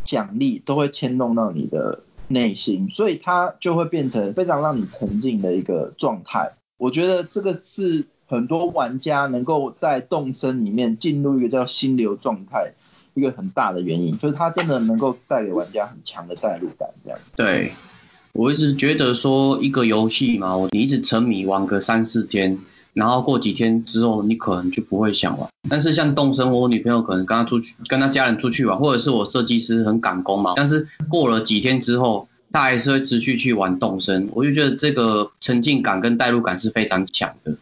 [0.05, 1.99] 奖励都会牵动到你的
[2.29, 6.53] 内心，所以他就会变成非常让你沉浸的一个状态。
[6.77, 12.73] 我觉得这个是很多玩家能够在动森里面进入一个叫心流状态
[13.13, 17.19] 一个很大的原因，就是他真的能够带给玩家很强的代入感，这样。
[17.35, 17.73] 对，
[18.33, 22.59] 我一直觉得说一个游戏嘛，你一直沉迷玩个三四天。
[22.93, 25.47] 然后过几天之后，你可能就不会想玩。
[25.69, 30.53] 但是像动森，我女朋友可能跟她出去，跟她家人出去玩，或者是我设计师很赶工嘛。
[30.55, 34.29] 但是过了几天之后，她还是会持续去玩动身。
[34.33, 37.57] 我就觉得这个沉浸感跟代入感是非常强的。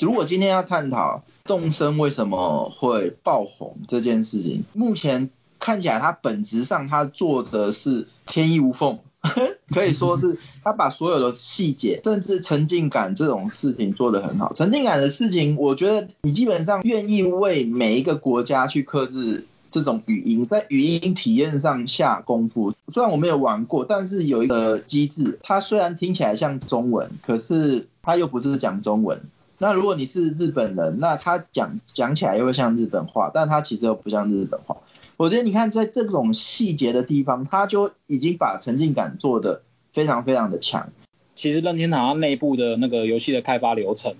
[0.00, 8.98] 如果今天要探讨动森为什么会爆红这件事情，目前看起来它本质上它做的是天衣无缝。
[9.74, 14.52] 可以说是他把所有的细节，甚至沉浸感这种事情做得很好。
[14.52, 22.74] 沉浸感的事情，我觉得你基本上愿意为每一个国家去克制这种语音，在语音体验上下功夫。
[22.88, 29.20] 虽然我没有玩过，但是有一个机制，它虽然听起来像中文，可是它又不是讲中文。
[29.58, 34.76] 那如果你是日本人，那他讲讲起来又会像日本话，但他其实又不像日本话。
[35.16, 39.62] 我觉得你看，在这种细节的地方，他就已经把沉浸感做得
[39.94, 40.90] 非常非常的强。
[41.34, 44.14] 其实任天堂内部的那个游戏的开发流程，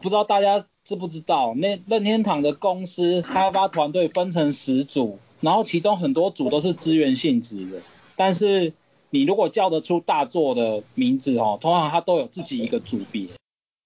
[0.00, 1.52] 不知道大家知不知道？
[1.54, 7.82] 那任天堂的公司开发团队分成十组，然后其中很多组都是资源性质的。
[8.16, 8.72] 但是
[9.10, 13.26] 你如果叫得出大作的名字哦，通常它都有自己一个组别，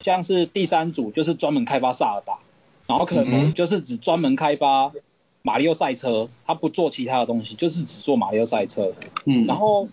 [0.04, 2.38] 像是第三组就是专门开发萨尔达，
[2.86, 4.92] 然后可能就是只专门开发。
[5.44, 8.92] 马里奥赛车，他不做其他的东西，就是只做马里奥赛车。
[9.24, 9.88] 嗯，然后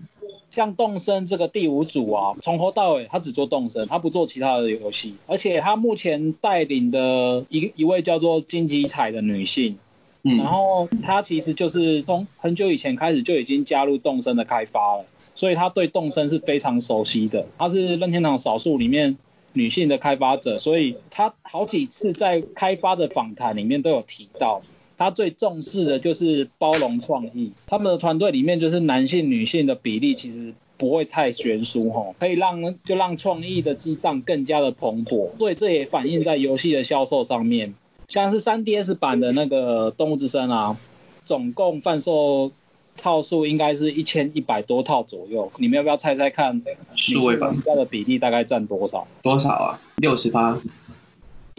[0.50, 5.16] 像动森这个第五组啊，从头到尾他只做动森，他不做其他的游戏。
[5.28, 9.78] 而且他目前带领的一一位叫做金吉彩的女性，
[10.24, 17.46] 嗯，然后她其实就是从很久以前开始就已经加入动森的开发了，所以他对动森是非常熟悉的。
[17.58, 19.18] 她是任天堂少数里面
[19.54, 24.62] 女性的开发者，所以她好几次在开发的访谈里面都有提到。
[25.00, 37.74] 他最重视的就是包容创意，他们的团队里面就是男性女性的比例其实不会太悬殊哈，可以让就让创意的激荡更加的蓬勃，所以这也反映在游戏的销售上面，
[38.10, 40.78] 像是 3DS 版的那个动物之声啊，
[41.24, 42.52] 总共贩售
[42.98, 46.62] 套数应该是一千一百多套左右，你们要不要猜猜看，
[46.98, 49.08] 数位版的比例大概占多少？
[49.22, 49.80] 多少啊？
[49.96, 50.60] 六十八。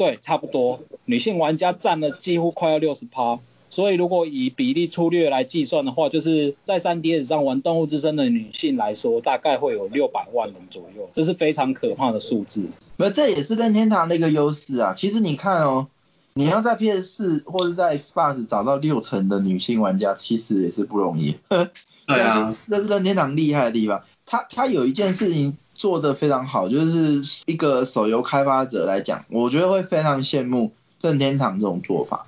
[0.01, 12.71] 对，差不多，女性玩家占了几乎快要六十趴，所以如果以比例粗略来计算的话，就是在 3DS 上玩《动物之森》的女性来说，大概会有六百万人左右，这是非常可怕的数字。
[12.97, 14.95] 那这也是任天堂的一个优势啊。
[14.97, 15.89] 其实你看哦，
[16.33, 21.37] 你要在 PS4 或者在 Xbox 找到六成的女性玩家，其实也是不容易。
[22.09, 24.03] 对啊，这是任天堂厉害的地方。
[24.25, 25.59] 他他有一件事情。
[25.81, 32.27] 做的非常好，就是一个手游开发者来讲，我觉得会非常羡慕任天堂这种做法。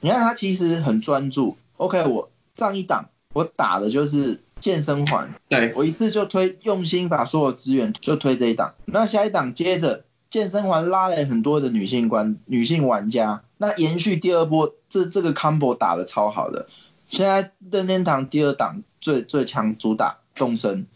[0.00, 8.72] 你看他其实很专注，OK，我上一档我打的就是健身环，对，我一次就推，用心把所有资源就推这一档。
[8.86, 16.68] 那下一档接着健身环拉了很多的女性观女性玩家，那延续第二波，这这个 combo 打的超好的。
[17.10, 20.86] 现在任天堂第二档最最强主打动森。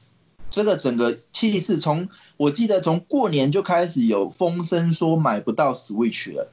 [0.51, 6.51] 这个整个气势，从我记得从过年就开始有风声说买不到 Switch 了，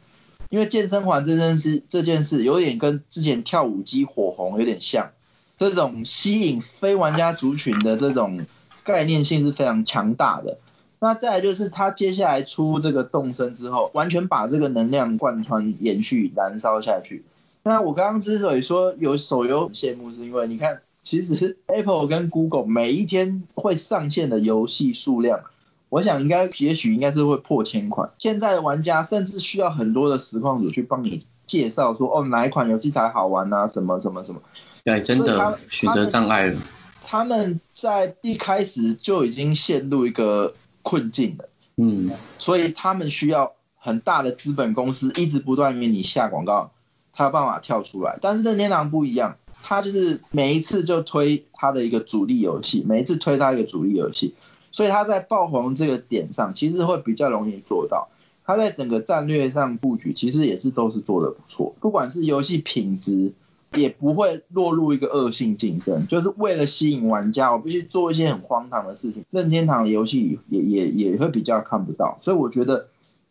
[0.49, 5.11] 因为健身环这件事这件事有点跟之前跳舞机火红有点像，
[5.57, 8.45] 这种吸引非玩家族群的这种
[8.83, 10.59] 概念性是非常强大的。
[10.99, 17.23] 那再来就是他接下来出这个动身之后，完全把这个能量贯穿、延续、燃烧下去。
[17.63, 20.81] 那我刚刚之所以说有手游羡慕，是因为你看。
[21.05, 25.41] 其实 Apple 跟 Google 每一天会上线的游戏数量，
[25.89, 28.09] 我想应该也许应该是会破千款。
[28.17, 34.41] 现在的玩家甚至需要很多的实况主去帮你介绍说，哦，哪一款游戏才好玩啊，什么什么什么。
[34.83, 36.59] 对，真的选择障碍了。
[37.03, 41.49] 他们在一开始就已经陷入一个困境了。
[41.77, 42.09] 嗯。
[42.39, 46.71] 所以他们需要很大的资本公司一直不断给你下广告，
[47.13, 48.17] 才有办法跳出来。
[48.23, 49.37] 但是任天堂不一样。
[49.67, 54.35] 他就是每一次就推他的一个主力游戏，每一次推他一个主力游戏，
[54.71, 58.09] 所以他在爆红这个点上，其实会比较容易做到。
[58.45, 63.33] 他在整个战略上布局其实也是都是做的不错，不管是游戏品质，
[63.73, 72.85] 也不会落入一个恶性竞争，就是为了吸引玩家，我必须做一些很荒唐的事情，任天堂的游戏也也也会比较看不到，所以我觉得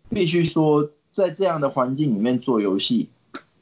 [0.08, 3.08] 必须说在这样的环境里面做游戏，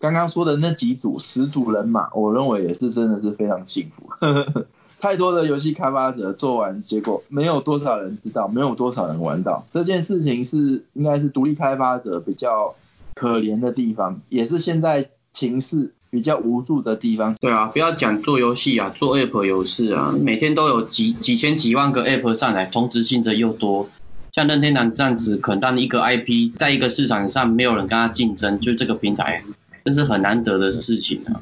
[0.03, 4.11] 刚刚说的那几组十组人马，我认为也是真的是非常幸福。
[5.00, 9.64] 太多的游戏开发者做完，结果没有多少人知道，没有多少人玩到。
[9.72, 12.74] 这件事情是应该是独立开发者比较
[13.14, 17.36] 可怜的地方，也是现在情势比较无助的地方。
[17.40, 23.88] 对啊，不要讲做游戏啊，做 App 游戏啊，每天都有几几千几万个 App 上来，同质性的又多。
[24.32, 29.44] 像任天堂这样子，可能当一个 IP 在一个市场上没有人跟他竞争，就这个平台，
[29.85, 31.41] 这是很难得的事情啊。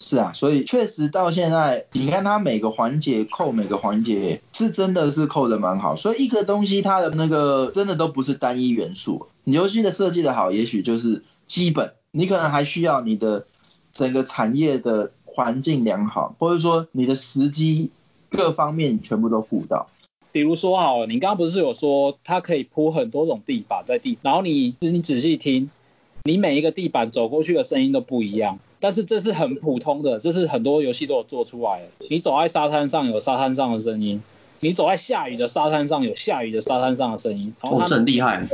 [0.00, 5.96] 是啊，所以确实到现在，你看它每个环节扣每个环节，是真的是扣的蛮好。
[5.96, 9.26] 所以一个东西它的那个真的都不是单一元素。
[9.42, 13.46] 你游戏的设计的好，也许就是基本，你可能还需要你的
[13.92, 17.90] 整个产业的环境良好，或者说你的时机
[18.30, 19.88] 各方面全部都顾到。
[20.30, 25.70] 比如说好了，你刚刚不是有说它可以铺很多种地板在地，然后你你仔细听，
[26.28, 28.58] 你每一个地板走过去的声音都不一样。
[28.80, 32.06] 但是这是很普通的，这是很多游戏都有做出来的。
[32.10, 34.22] 你走在沙滩上有沙滩上的声音，
[34.60, 38.46] 你走在下雨的沙滩上有下雨的沙滩上的声音，然后它很厉害，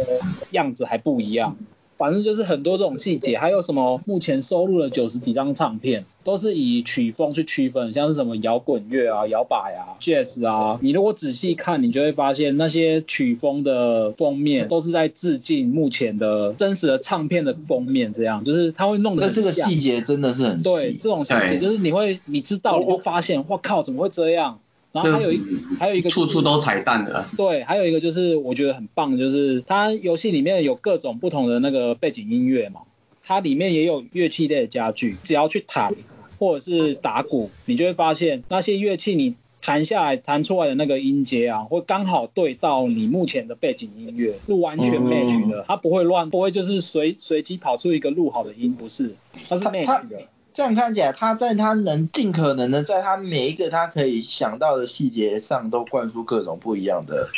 [0.52, 1.56] 样子还不一样。
[1.96, 10.78] 反正就是很多这种细节，还有什么目前收录了九十几张唱片，都是以曲风去区分，像是什么摇滚乐啊、摇摆啊、Jazz 啊。
[10.82, 19.26] 你如果仔细看，你就会发现那些曲风的封面都是在致敬目前的真实的唱片的封面，这样就是他会弄得。
[19.26, 20.62] 那这个细节真的是很。
[20.62, 24.58] 对，这种细节就是你会，你知道，你会发现，我靠，怎么会这样？
[24.94, 25.40] 然后还有一
[25.80, 27.26] 还有一个处处都彩蛋的。
[27.36, 32.82] 对，还有一个就是我觉得很棒，就是它游戏里面有各种不同的那个背景音乐嘛，
[33.24, 35.90] 它里面也有乐器类的家具，只要去弹
[36.38, 49.16] 或者是打鼓，你就会发现那些乐器你弹下来弹出来的那个音阶啊，会刚好对到你目前的背景音乐，是完全 match 的，它不会乱，不会就是随随机跑出一个录好的音，不是，
[49.48, 50.20] 它是 match 的。
[50.54, 57.28] 这样看起来，他在他能尽可能的在他每一个他可以想到的细节上都灌输各种不一样的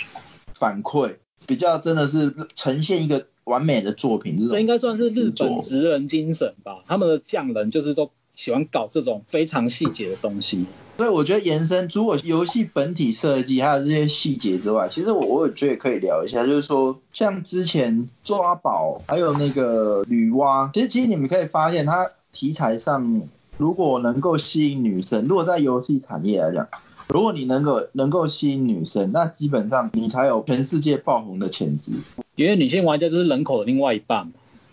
[0.53, 1.14] 反馈，
[1.47, 4.47] 比较真的是呈现一个完美的作品。
[4.47, 6.85] 这，应该算是日本职人精神吧？
[6.87, 10.67] 他们的匠人就是都喜欢搞这种非常细节的东西。
[10.99, 22.11] 所以我觉得延伸，除了游戏本体设计还有这些细节之外，其实我我也觉得可以聊一下，就是说像之前抓宝还有那个女娲，其实其实你们可以发现它。
[22.37, 23.22] 题材上，
[23.57, 26.68] 如果能够吸引女生，如果在游戏产业来讲，
[27.09, 31.93] 如果你能够能够吸引女生，那基本上你才有全世界爆红的潜质。
[32.34, 34.30] 因为女性玩家就是人口的另外一半。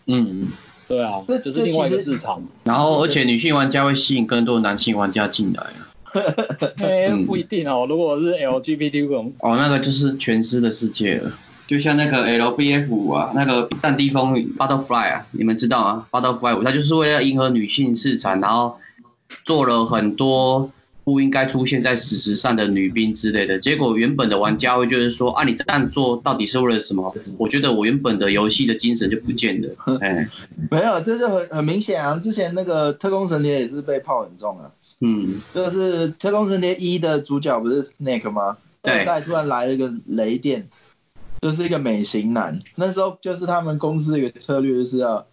[0.07, 0.49] 嗯，
[0.89, 2.43] 对啊，这就是另外一个市场。
[2.65, 5.87] 然后，而且女性玩家会吸引更多男性玩家进来啊。
[6.83, 11.31] 欸、不一定哦，如果是 LGBTQ 哦，那个就是全尸的世界了。
[11.65, 18.79] 就像那个 LBF 五啊，那个战地风云 Butterfly 啊，你们知道吗？Butterfly 五，它就是为了迎合女性市场，然后
[19.45, 20.71] 做了很多
[21.05, 23.59] 不应该出现在史实上的女兵之类的。
[23.59, 27.15] 结果原本的玩家会觉得说，啊，你这样做到底是为了什么？
[27.39, 29.69] 我觉得我原本的游戏的精神就不见了。
[30.01, 30.27] 哎，
[30.69, 32.19] 没有，这就很很明显啊。
[32.21, 34.71] 之前那个特工神谍也是被泡很重啊。
[34.99, 38.57] 嗯，就是特工神谍一的主角不是 Snake 吗？
[38.81, 39.05] 对。
[39.25, 40.67] 突然来了一个雷电。
[41.43, 45.27] 就是一个美型男，那时候就是他们公司的一个策略，就是要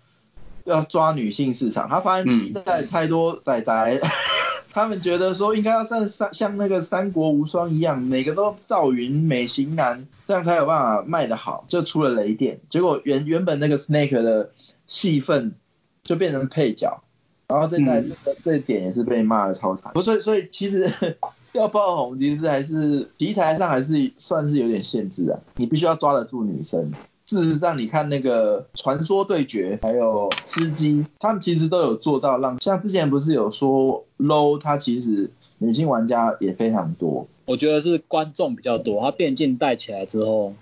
[0.65, 1.89] 要抓女性市场。
[1.89, 4.11] 他发现现在太多仔仔，嗯、
[4.73, 11.65] 他们觉得说应该要像三像那个三国无双一样，每个都赵云美型男，这样才有办法卖得好。
[11.69, 14.51] 就出了雷电，结果原原本那个 Snake 的
[14.89, 15.55] 戏份
[16.03, 17.05] 就变成配角，
[17.47, 19.93] 然后现在这个这点也是被骂的超惨。
[20.03, 21.17] 所以所以其实。
[21.55, 25.39] 要爆红，其实还是题材上还是算是有点限制啊。
[25.57, 26.93] 你必须要抓得住女生。
[27.27, 37.29] 事实上，你看那个传说对决，还有吃鸡，他们其实都有做到让，像之前不是有说 low，它其实女性玩家也非常多。
[37.45, 40.55] 我觉得是观众比较多，它电竞带起来之后，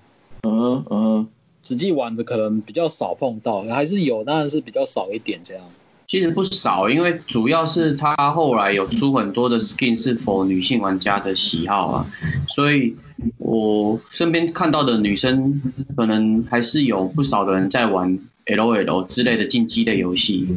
[0.42, 1.28] 嗯嗯，
[1.62, 5.64] 实际玩的可能比较少碰到，还是有，当然是比较少一点这样。
[6.08, 12.06] 其实不少，因为主要是他后来有出很多的 skin 是否女性玩家的喜好啊，
[12.48, 12.96] 所以
[13.36, 15.60] 我身边看到的女生
[15.94, 20.48] 可能还是有不少的人在玩 LOL 之类的竞技类游戏。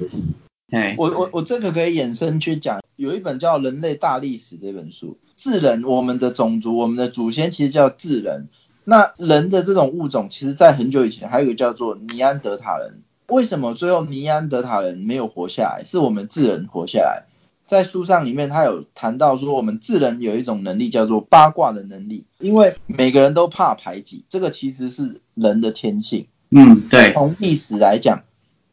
[0.72, 8.48] 哎，我我我这个可以衍生去讲，有一本叫《人类大历史》这本书，智人，我们的种族，我们的祖先其实叫智人。
[8.86, 13.02] 那人的这种物种，其实在很久以前还有一个叫做尼安德塔人。
[13.32, 17.24] 为什么最后尼安德塔人没有活下来，是我们智人活下来？
[17.66, 26.28] 在书上里面，他有谈到说，我们智人有一种能力叫做八卦的能力，因为每个人都怕排挤，这个其实是人的天性。
[26.50, 27.14] 嗯，对。
[27.14, 28.24] 从历史来讲，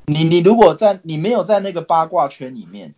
[0.06, 2.96] 你你如果在你没有在那个八卦圈里面，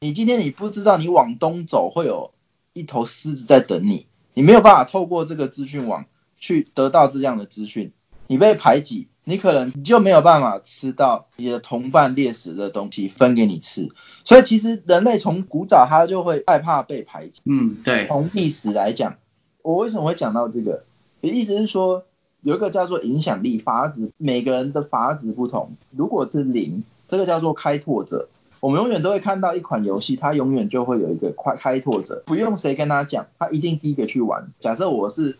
[0.00, 2.32] 你今天你不知道你往东走会有
[2.74, 4.04] 一头狮子在等你，
[4.34, 6.04] 你没有办法透过这个资讯网
[6.36, 7.92] 去得到这样的资讯，
[8.28, 9.08] 你被排挤。
[9.24, 13.90] 你可能你就没有办法吃到你的同伴猎食的东西分给你吃，
[14.24, 17.42] 所以其实人类从古早他就会害怕被排挤。
[17.44, 18.06] 嗯，对。
[18.06, 19.16] 从历史来讲，
[19.60, 20.84] 我为什么会讲到这个？
[21.20, 22.04] 意思是说
[22.40, 25.76] 有一个叫做影响力阀值，每个人的阀值不同。
[25.90, 28.30] 如果是零，这个叫做开拓者。
[28.60, 34.50] 我们永远都会看到一款游戏，它永远就会有一个开开拓者，不用谁跟他讲，他一定第一个去玩。
[34.58, 35.36] 假设我是。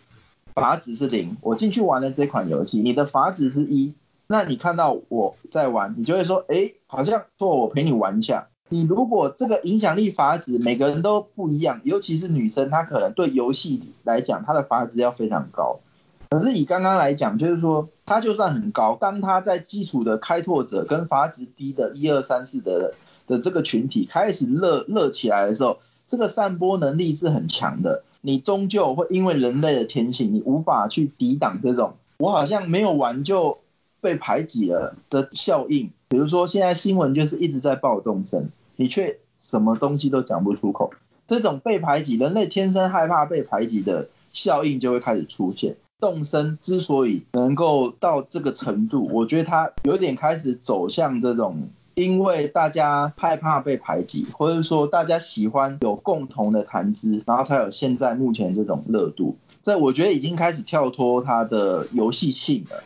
[0.61, 3.95] 阀值是零，我进去玩的这款游戏，你的阀值是一，
[4.27, 8.49] 那你看到我在玩，你就会说，哎，好像说我陪你玩一下。
[8.71, 15.81] 你如果这个影响力阀值每个人都不一样，尤其是女生，她可能对游戏来讲，她的阀值要非常高。
[16.29, 22.93] 可是以刚刚来讲，就是说，她就算很高，当她在基础的开拓者跟阀值低的一二三四的
[23.27, 28.03] 的这个群体开始热热起来的时候，这个散播能力是很强的。
[28.21, 33.59] 你终究会因为人类的天性，你无法去抵挡这种我好像没有玩就
[34.01, 35.91] 被排挤了的效应。
[36.09, 40.91] 比如说现在新闻就是一直在报动声，你却什么东西都讲不出口，
[41.27, 45.77] 这种被排挤，人类天生害怕被排挤的效应就会开始出现。
[46.01, 51.69] 动森之所以能够到这个程度，我觉得它有点开始走向这种。
[51.99, 59.36] 因为大家害怕被排挤，或者说大家喜欢有共同的谈资，然后才有现在目前这种热度。
[59.64, 62.84] 这我觉得已经开始跳脱它的游戏性了。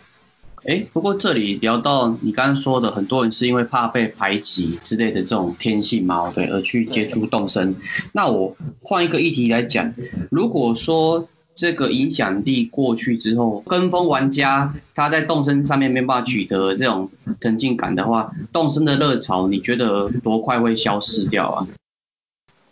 [0.64, 7.76] 哎，不过这里聊到你刚刚说的，很多人是因为怕被排挤之类的这种天性嘛，对，而去接触动身。
[8.12, 9.92] 那我换一个议题来讲，
[10.30, 11.28] 如果说。
[11.54, 21.68] 这个影响力过去之后，跟风玩家他在动身上面没办法取得这种沉浸感的话，动身的热潮你觉得多快会消失掉啊？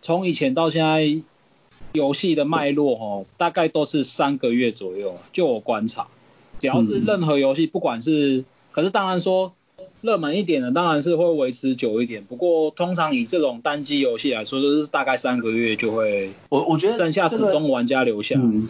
[0.01, 1.22] 从以前到现在，
[1.93, 5.16] 游戏的脉络哦，大概都是三个月左右。
[5.33, 6.09] 就我观察，
[6.59, 9.53] 只要是任何游戏，不管是，可是当然说。
[10.03, 18.37] 热门一点的当然是会维持久一点，不过通常以这种单机游戏来说，就是大概三个月就会，我我觉得剩下始终玩家留下。
[18.39, 18.69] 嗯，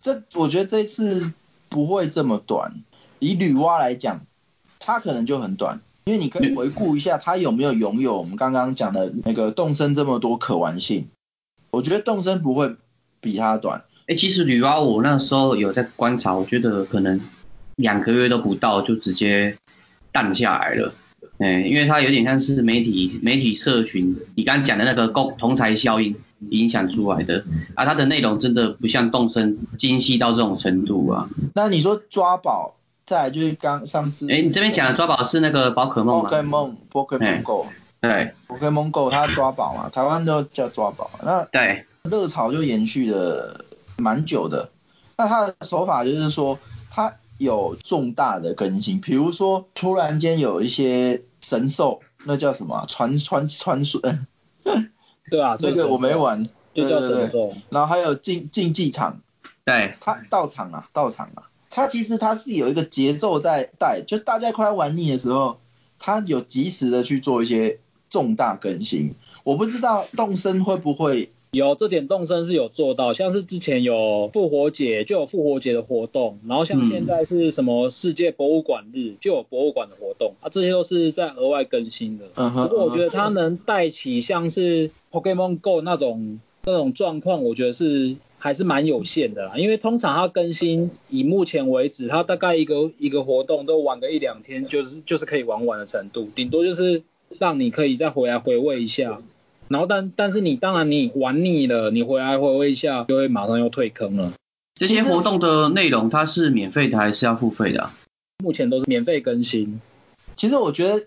[0.00, 1.32] 这我觉得这次
[1.68, 2.72] 不会这么短。
[3.18, 4.22] 以女娲来讲，
[4.80, 11.08] 它可能就很短，因为你可以回顾一下它有没有拥有我们刚刚讲的那个动身这么多可玩性。
[11.70, 12.74] 我觉得动身不会
[13.20, 13.84] 比它短。
[14.06, 17.20] 哎，其实女娲我那时候有在观察，我觉得可能
[17.76, 19.56] 两个月都不到就直接。
[20.12, 20.92] 淡下来了，
[21.38, 26.14] 哎，因为它有点像是媒体媒体社群，你刚刚讲的那个共同财效应
[26.50, 27.44] 影响出来的，
[27.74, 31.28] 啊，它的内容真的不像动森精细到这种程度啊。
[31.54, 32.74] 那你说抓宝，
[33.06, 37.66] 再来就是刚上次，哎，你这边讲的抓宝是那个宝可梦吗？Pokémon，Pokémon Go，
[38.00, 43.64] 对， Pokémon Go 它抓宝嘛，台湾都叫抓宝，那对，热潮就延续了
[43.96, 44.68] 蛮久的。
[45.16, 46.58] 那它的手法就是说，
[46.90, 47.14] 它。
[47.42, 52.86] 有重大的更新，比如说突然间有一些神兽，那叫什么啊？
[52.88, 54.00] 传传传说？
[55.30, 57.14] 对啊， 这个我没玩，就叫神兽。
[57.14, 59.20] 对对对，然后还有竞竞技场，
[59.64, 65.58] 对，它到场啊，到场啊，它其实它是有一个节奏在带，就大家快要玩腻的时候，
[65.98, 67.78] 它有及时的去做一些
[68.08, 69.14] 重大更新。
[69.44, 71.30] 我不知道动森会不会。
[71.54, 82.24] 有这点动身是有做到，像是之前有复活节就有复活节的活动，然后像现在是什么世界博物馆日就有博物馆的活动，啊这些都是在额外更新的。
[82.28, 97.02] 不过我觉得它能带起像是 Pokemon Go 那种那种状况，我觉得是还是蛮有限的啦，因为通常它更新以目前为止，它大概一个一个活动都玩个一两天，就是就是可以玩完的程度，顶多就是
[97.38, 99.20] 让你可以再回来回味一下。
[99.72, 104.34] 然后但但是你当然你玩腻了，你回来回味一下，就会马上又退坑了。
[104.74, 107.94] 这些活动的内容它是免费的还是要付费的啊？
[108.44, 109.80] 目前都是免费更新。
[110.36, 111.06] 其实我觉得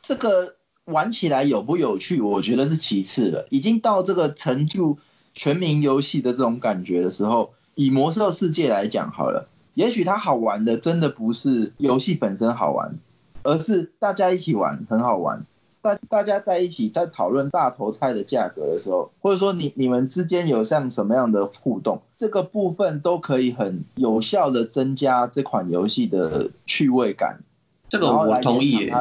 [0.00, 0.54] 这个
[0.86, 3.46] 玩起来有不有趣，我觉得是其次的。
[3.50, 4.96] 已经到这个成就
[5.34, 12.98] 全民游戏的这种感觉的时候，以魔兽世界来讲好了，也许它好玩的真的不是游戏本身好玩，
[13.42, 15.44] 而是大家一起玩很好玩。
[15.82, 27.40] 大大家在一起在讨论大头菜的价格的时候，或者说你你们之间有像什么样的互动，这个部分都可以很有效的增加这款游戏的趣味感。
[27.88, 28.94] 这个我同意耶，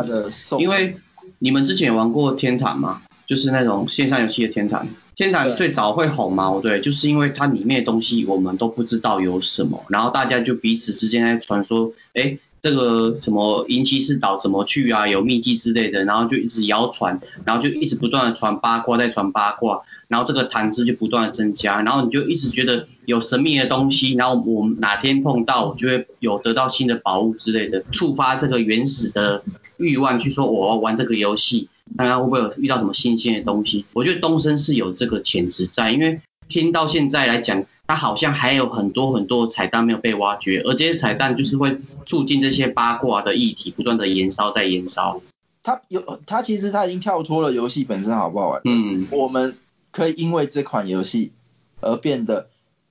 [0.59, 0.97] 因为
[1.37, 3.03] 你们之前玩过天堂吗？
[3.27, 4.87] 就是那种线上游戏的天堂。
[5.15, 6.59] 天堂最早会红嘛？
[6.61, 12.39] 对，就是因为它里面的东西我们都不知道有什么，然后大家就彼此之间在传说，哎。
[12.61, 15.07] 这个什么银骑士岛怎么去啊？
[15.07, 29.43] 有秘籍之类的，然后就一直谣传，然后就一直不断的传八卦，再传八卦，然后这个谈资就不断的增加，然后你就一直觉得有神秘的东西，然后我们哪天碰到，我就会有得到新的宝物之类的，触发这个原始的
[29.77, 33.85] 欲望，去说我要玩这个游戏，看看会不会有遇到什么新鲜的东西。
[33.93, 37.65] 我觉得东升是有这个潜质在，因为听到现在来讲。
[37.91, 45.21] 它好像还有很多很多彩蛋没有被挖掘，而这些彩蛋就是会促进这些八卦的议题不断的延烧再延烧。
[45.61, 48.61] 它有，它其实它已经跳脱了游戏本身好不好玩？
[48.63, 49.57] 嗯，我们
[49.91, 51.33] 可以因为这款游戏
[51.81, 52.47] 而变得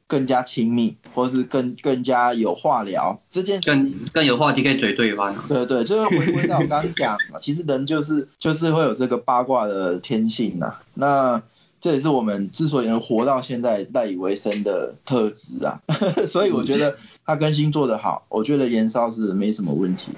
[0.06, 3.22] 更加亲密，或是更更加有话聊。
[3.32, 5.34] 这件更更有话题可以嘴对方。
[5.48, 10.74] 对对，就是回归到我刚刚讲，其实人就是就是会有这个八卦的天性呐。
[10.92, 11.40] 那
[11.80, 15.80] 这也是我们之所以能活到现在赖以为生的特质啊，
[16.28, 20.12] 所以我觉得它更新做得好，我觉得延烧是没什么问题。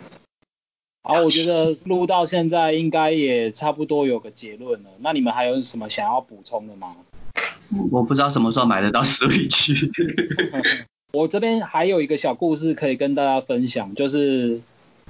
[1.05, 4.91] 好，我觉得录到现在应该也差不多有个结论了。
[4.99, 6.97] 那你们还有什么想要补充的吗？
[7.91, 9.91] 我不知道什么时候买得到 Switch。
[11.15, 14.61] 我这边还有一个小故事可以跟大家分享，就是。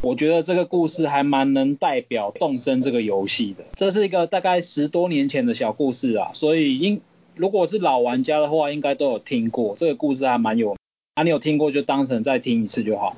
[0.01, 3.65] 我觉得这个故事还蛮能代表动森这个游戏的。
[3.77, 7.01] 这是一个大概十多年前的小故事啊，所以应
[7.37, 9.77] 如果是老玩家的话，应该都有听过。
[9.77, 10.77] 这个故事还蛮有，
[11.15, 13.15] 啊，你有听过就当成再听一次就好。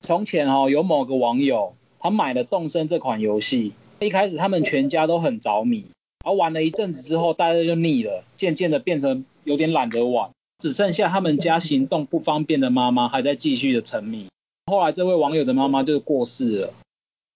[0.00, 5.86] 从前哦，有某个网友，他买了动森这款游戏，一开始他们全家都很着迷，
[6.24, 14.26] 而玩了一阵子之后，大家就腻了，渐渐的变成有点懒得玩，只剩下他们家行动不方便的妈妈还在继续的沉迷。
[14.66, 16.74] 后来这位网友的妈妈就过世了。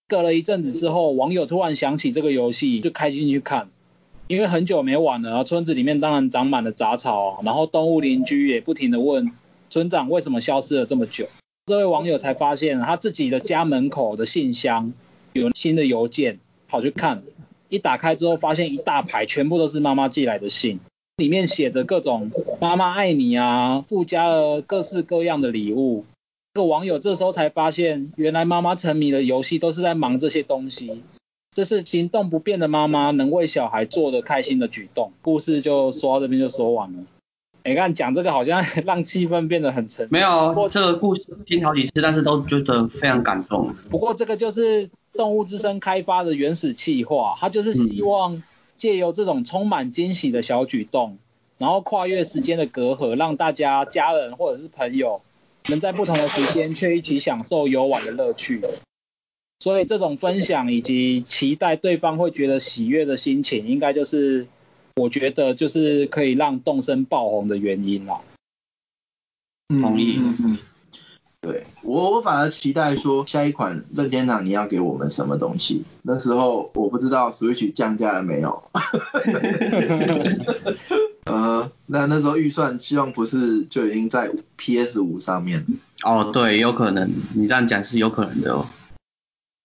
[0.09, 3.69] 隔了一阵子之后，网友突然想起这个游戏，就开心去看。
[4.29, 9.33] 因为很久没玩了，村子里面当然长满了杂草，然后动物邻居也不停地问
[9.71, 11.29] 村长为什么消失了这么久。
[11.67, 14.93] 这位网友才发现他自己的家门口的信箱
[15.33, 17.23] 有新的邮件，跑去看。
[17.69, 20.79] 一打开之后，发现一大排全部都是妈妈寄来的信，
[21.17, 26.05] 里面写着各种妈妈爱你啊，附加了各式各样的礼物。
[26.57, 31.03] 这个网友这时候才发现，原来妈妈沉迷的游戏都是在忙这些东西。
[31.53, 35.13] 这是行动不便的妈妈能为小孩做的开心的举动。
[35.21, 37.01] 故事就说到这边就说完了。
[37.67, 40.09] 你看讲这个好像 让气氛变得很沉。
[40.11, 43.75] 没有，不过这个故事听好几次，但是都觉得非常感动。
[43.91, 48.43] 不过这个就是动物之声开发的原始计划，它就是希望
[48.79, 51.19] 借由这种充满惊喜的小举动，
[51.59, 55.21] 然后跨越时间的隔阂，让大家家人或者是朋友。
[55.69, 58.61] 能在不同的时间却一起享受游玩的乐趣，
[59.59, 64.47] 所以这种分享以及期待对方会觉得喜悦的心情，应该就是
[64.95, 68.21] 我觉得就是可以让动身爆红的原因啦。
[69.69, 70.17] 同意。
[70.19, 70.59] 嗯嗯。
[71.39, 75.85] 对，我我反而期待说下一款任天堂你要给我们什么东西？
[76.03, 78.65] 那时候我不知道 Switch 降价了没有。
[81.67, 85.67] 呃，那那时候预算希望不是就已经在 PS 五上面。
[86.03, 88.67] 哦，对，有可能，你这样讲是有可能的哦。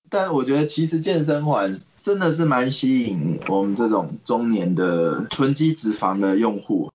[0.10, 6.90] 但我觉得其实健身环真的是蛮吸引我们这种中年的囤积脂肪的用户。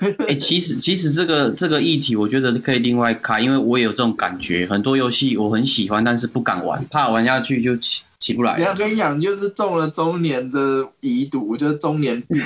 [0.00, 8.56] 哎、欸，其实其实这个这个议题，我觉得可以另外开，因为我也有这种感觉，很多游戏我很喜欢，但是不敢玩，怕玩下去就起起不来。
[8.62, 12.40] 我跟你讲，就是中了中年的遗毒，就是中年病，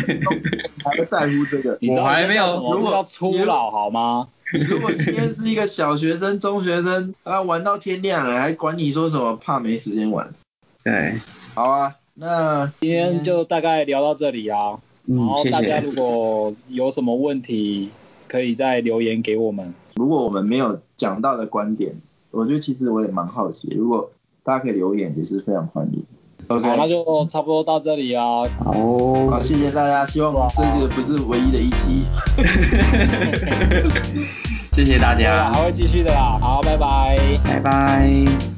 [0.82, 1.78] 还会在乎这个。
[1.88, 4.28] 我还没有，如果要初老好吗？
[4.50, 9.36] 如果今天是一个小学生、中学生，啊，玩到天亮了，还管你说什么？
[9.36, 10.32] 怕没时间玩。
[10.82, 11.20] 对，
[11.54, 14.78] 好啊，那今天就大概聊到这里啊。
[15.08, 17.88] 然后大家如果有什么问题，
[18.26, 19.72] 可以再留言给我们。
[19.96, 21.94] 如果我们没有讲到的观点，
[22.30, 24.10] 我觉得其实我也蛮好奇，如果
[24.44, 26.04] 大家可以留言也是非常欢迎。
[26.48, 28.44] OK，好，那就差不多到这里啊。
[28.62, 28.72] 好，
[29.30, 32.04] 好，谢谢大家，希望这个不是唯一的一集。
[34.76, 36.38] 谢谢大家，还会继续的啦。
[36.40, 38.57] 好，拜拜，拜拜。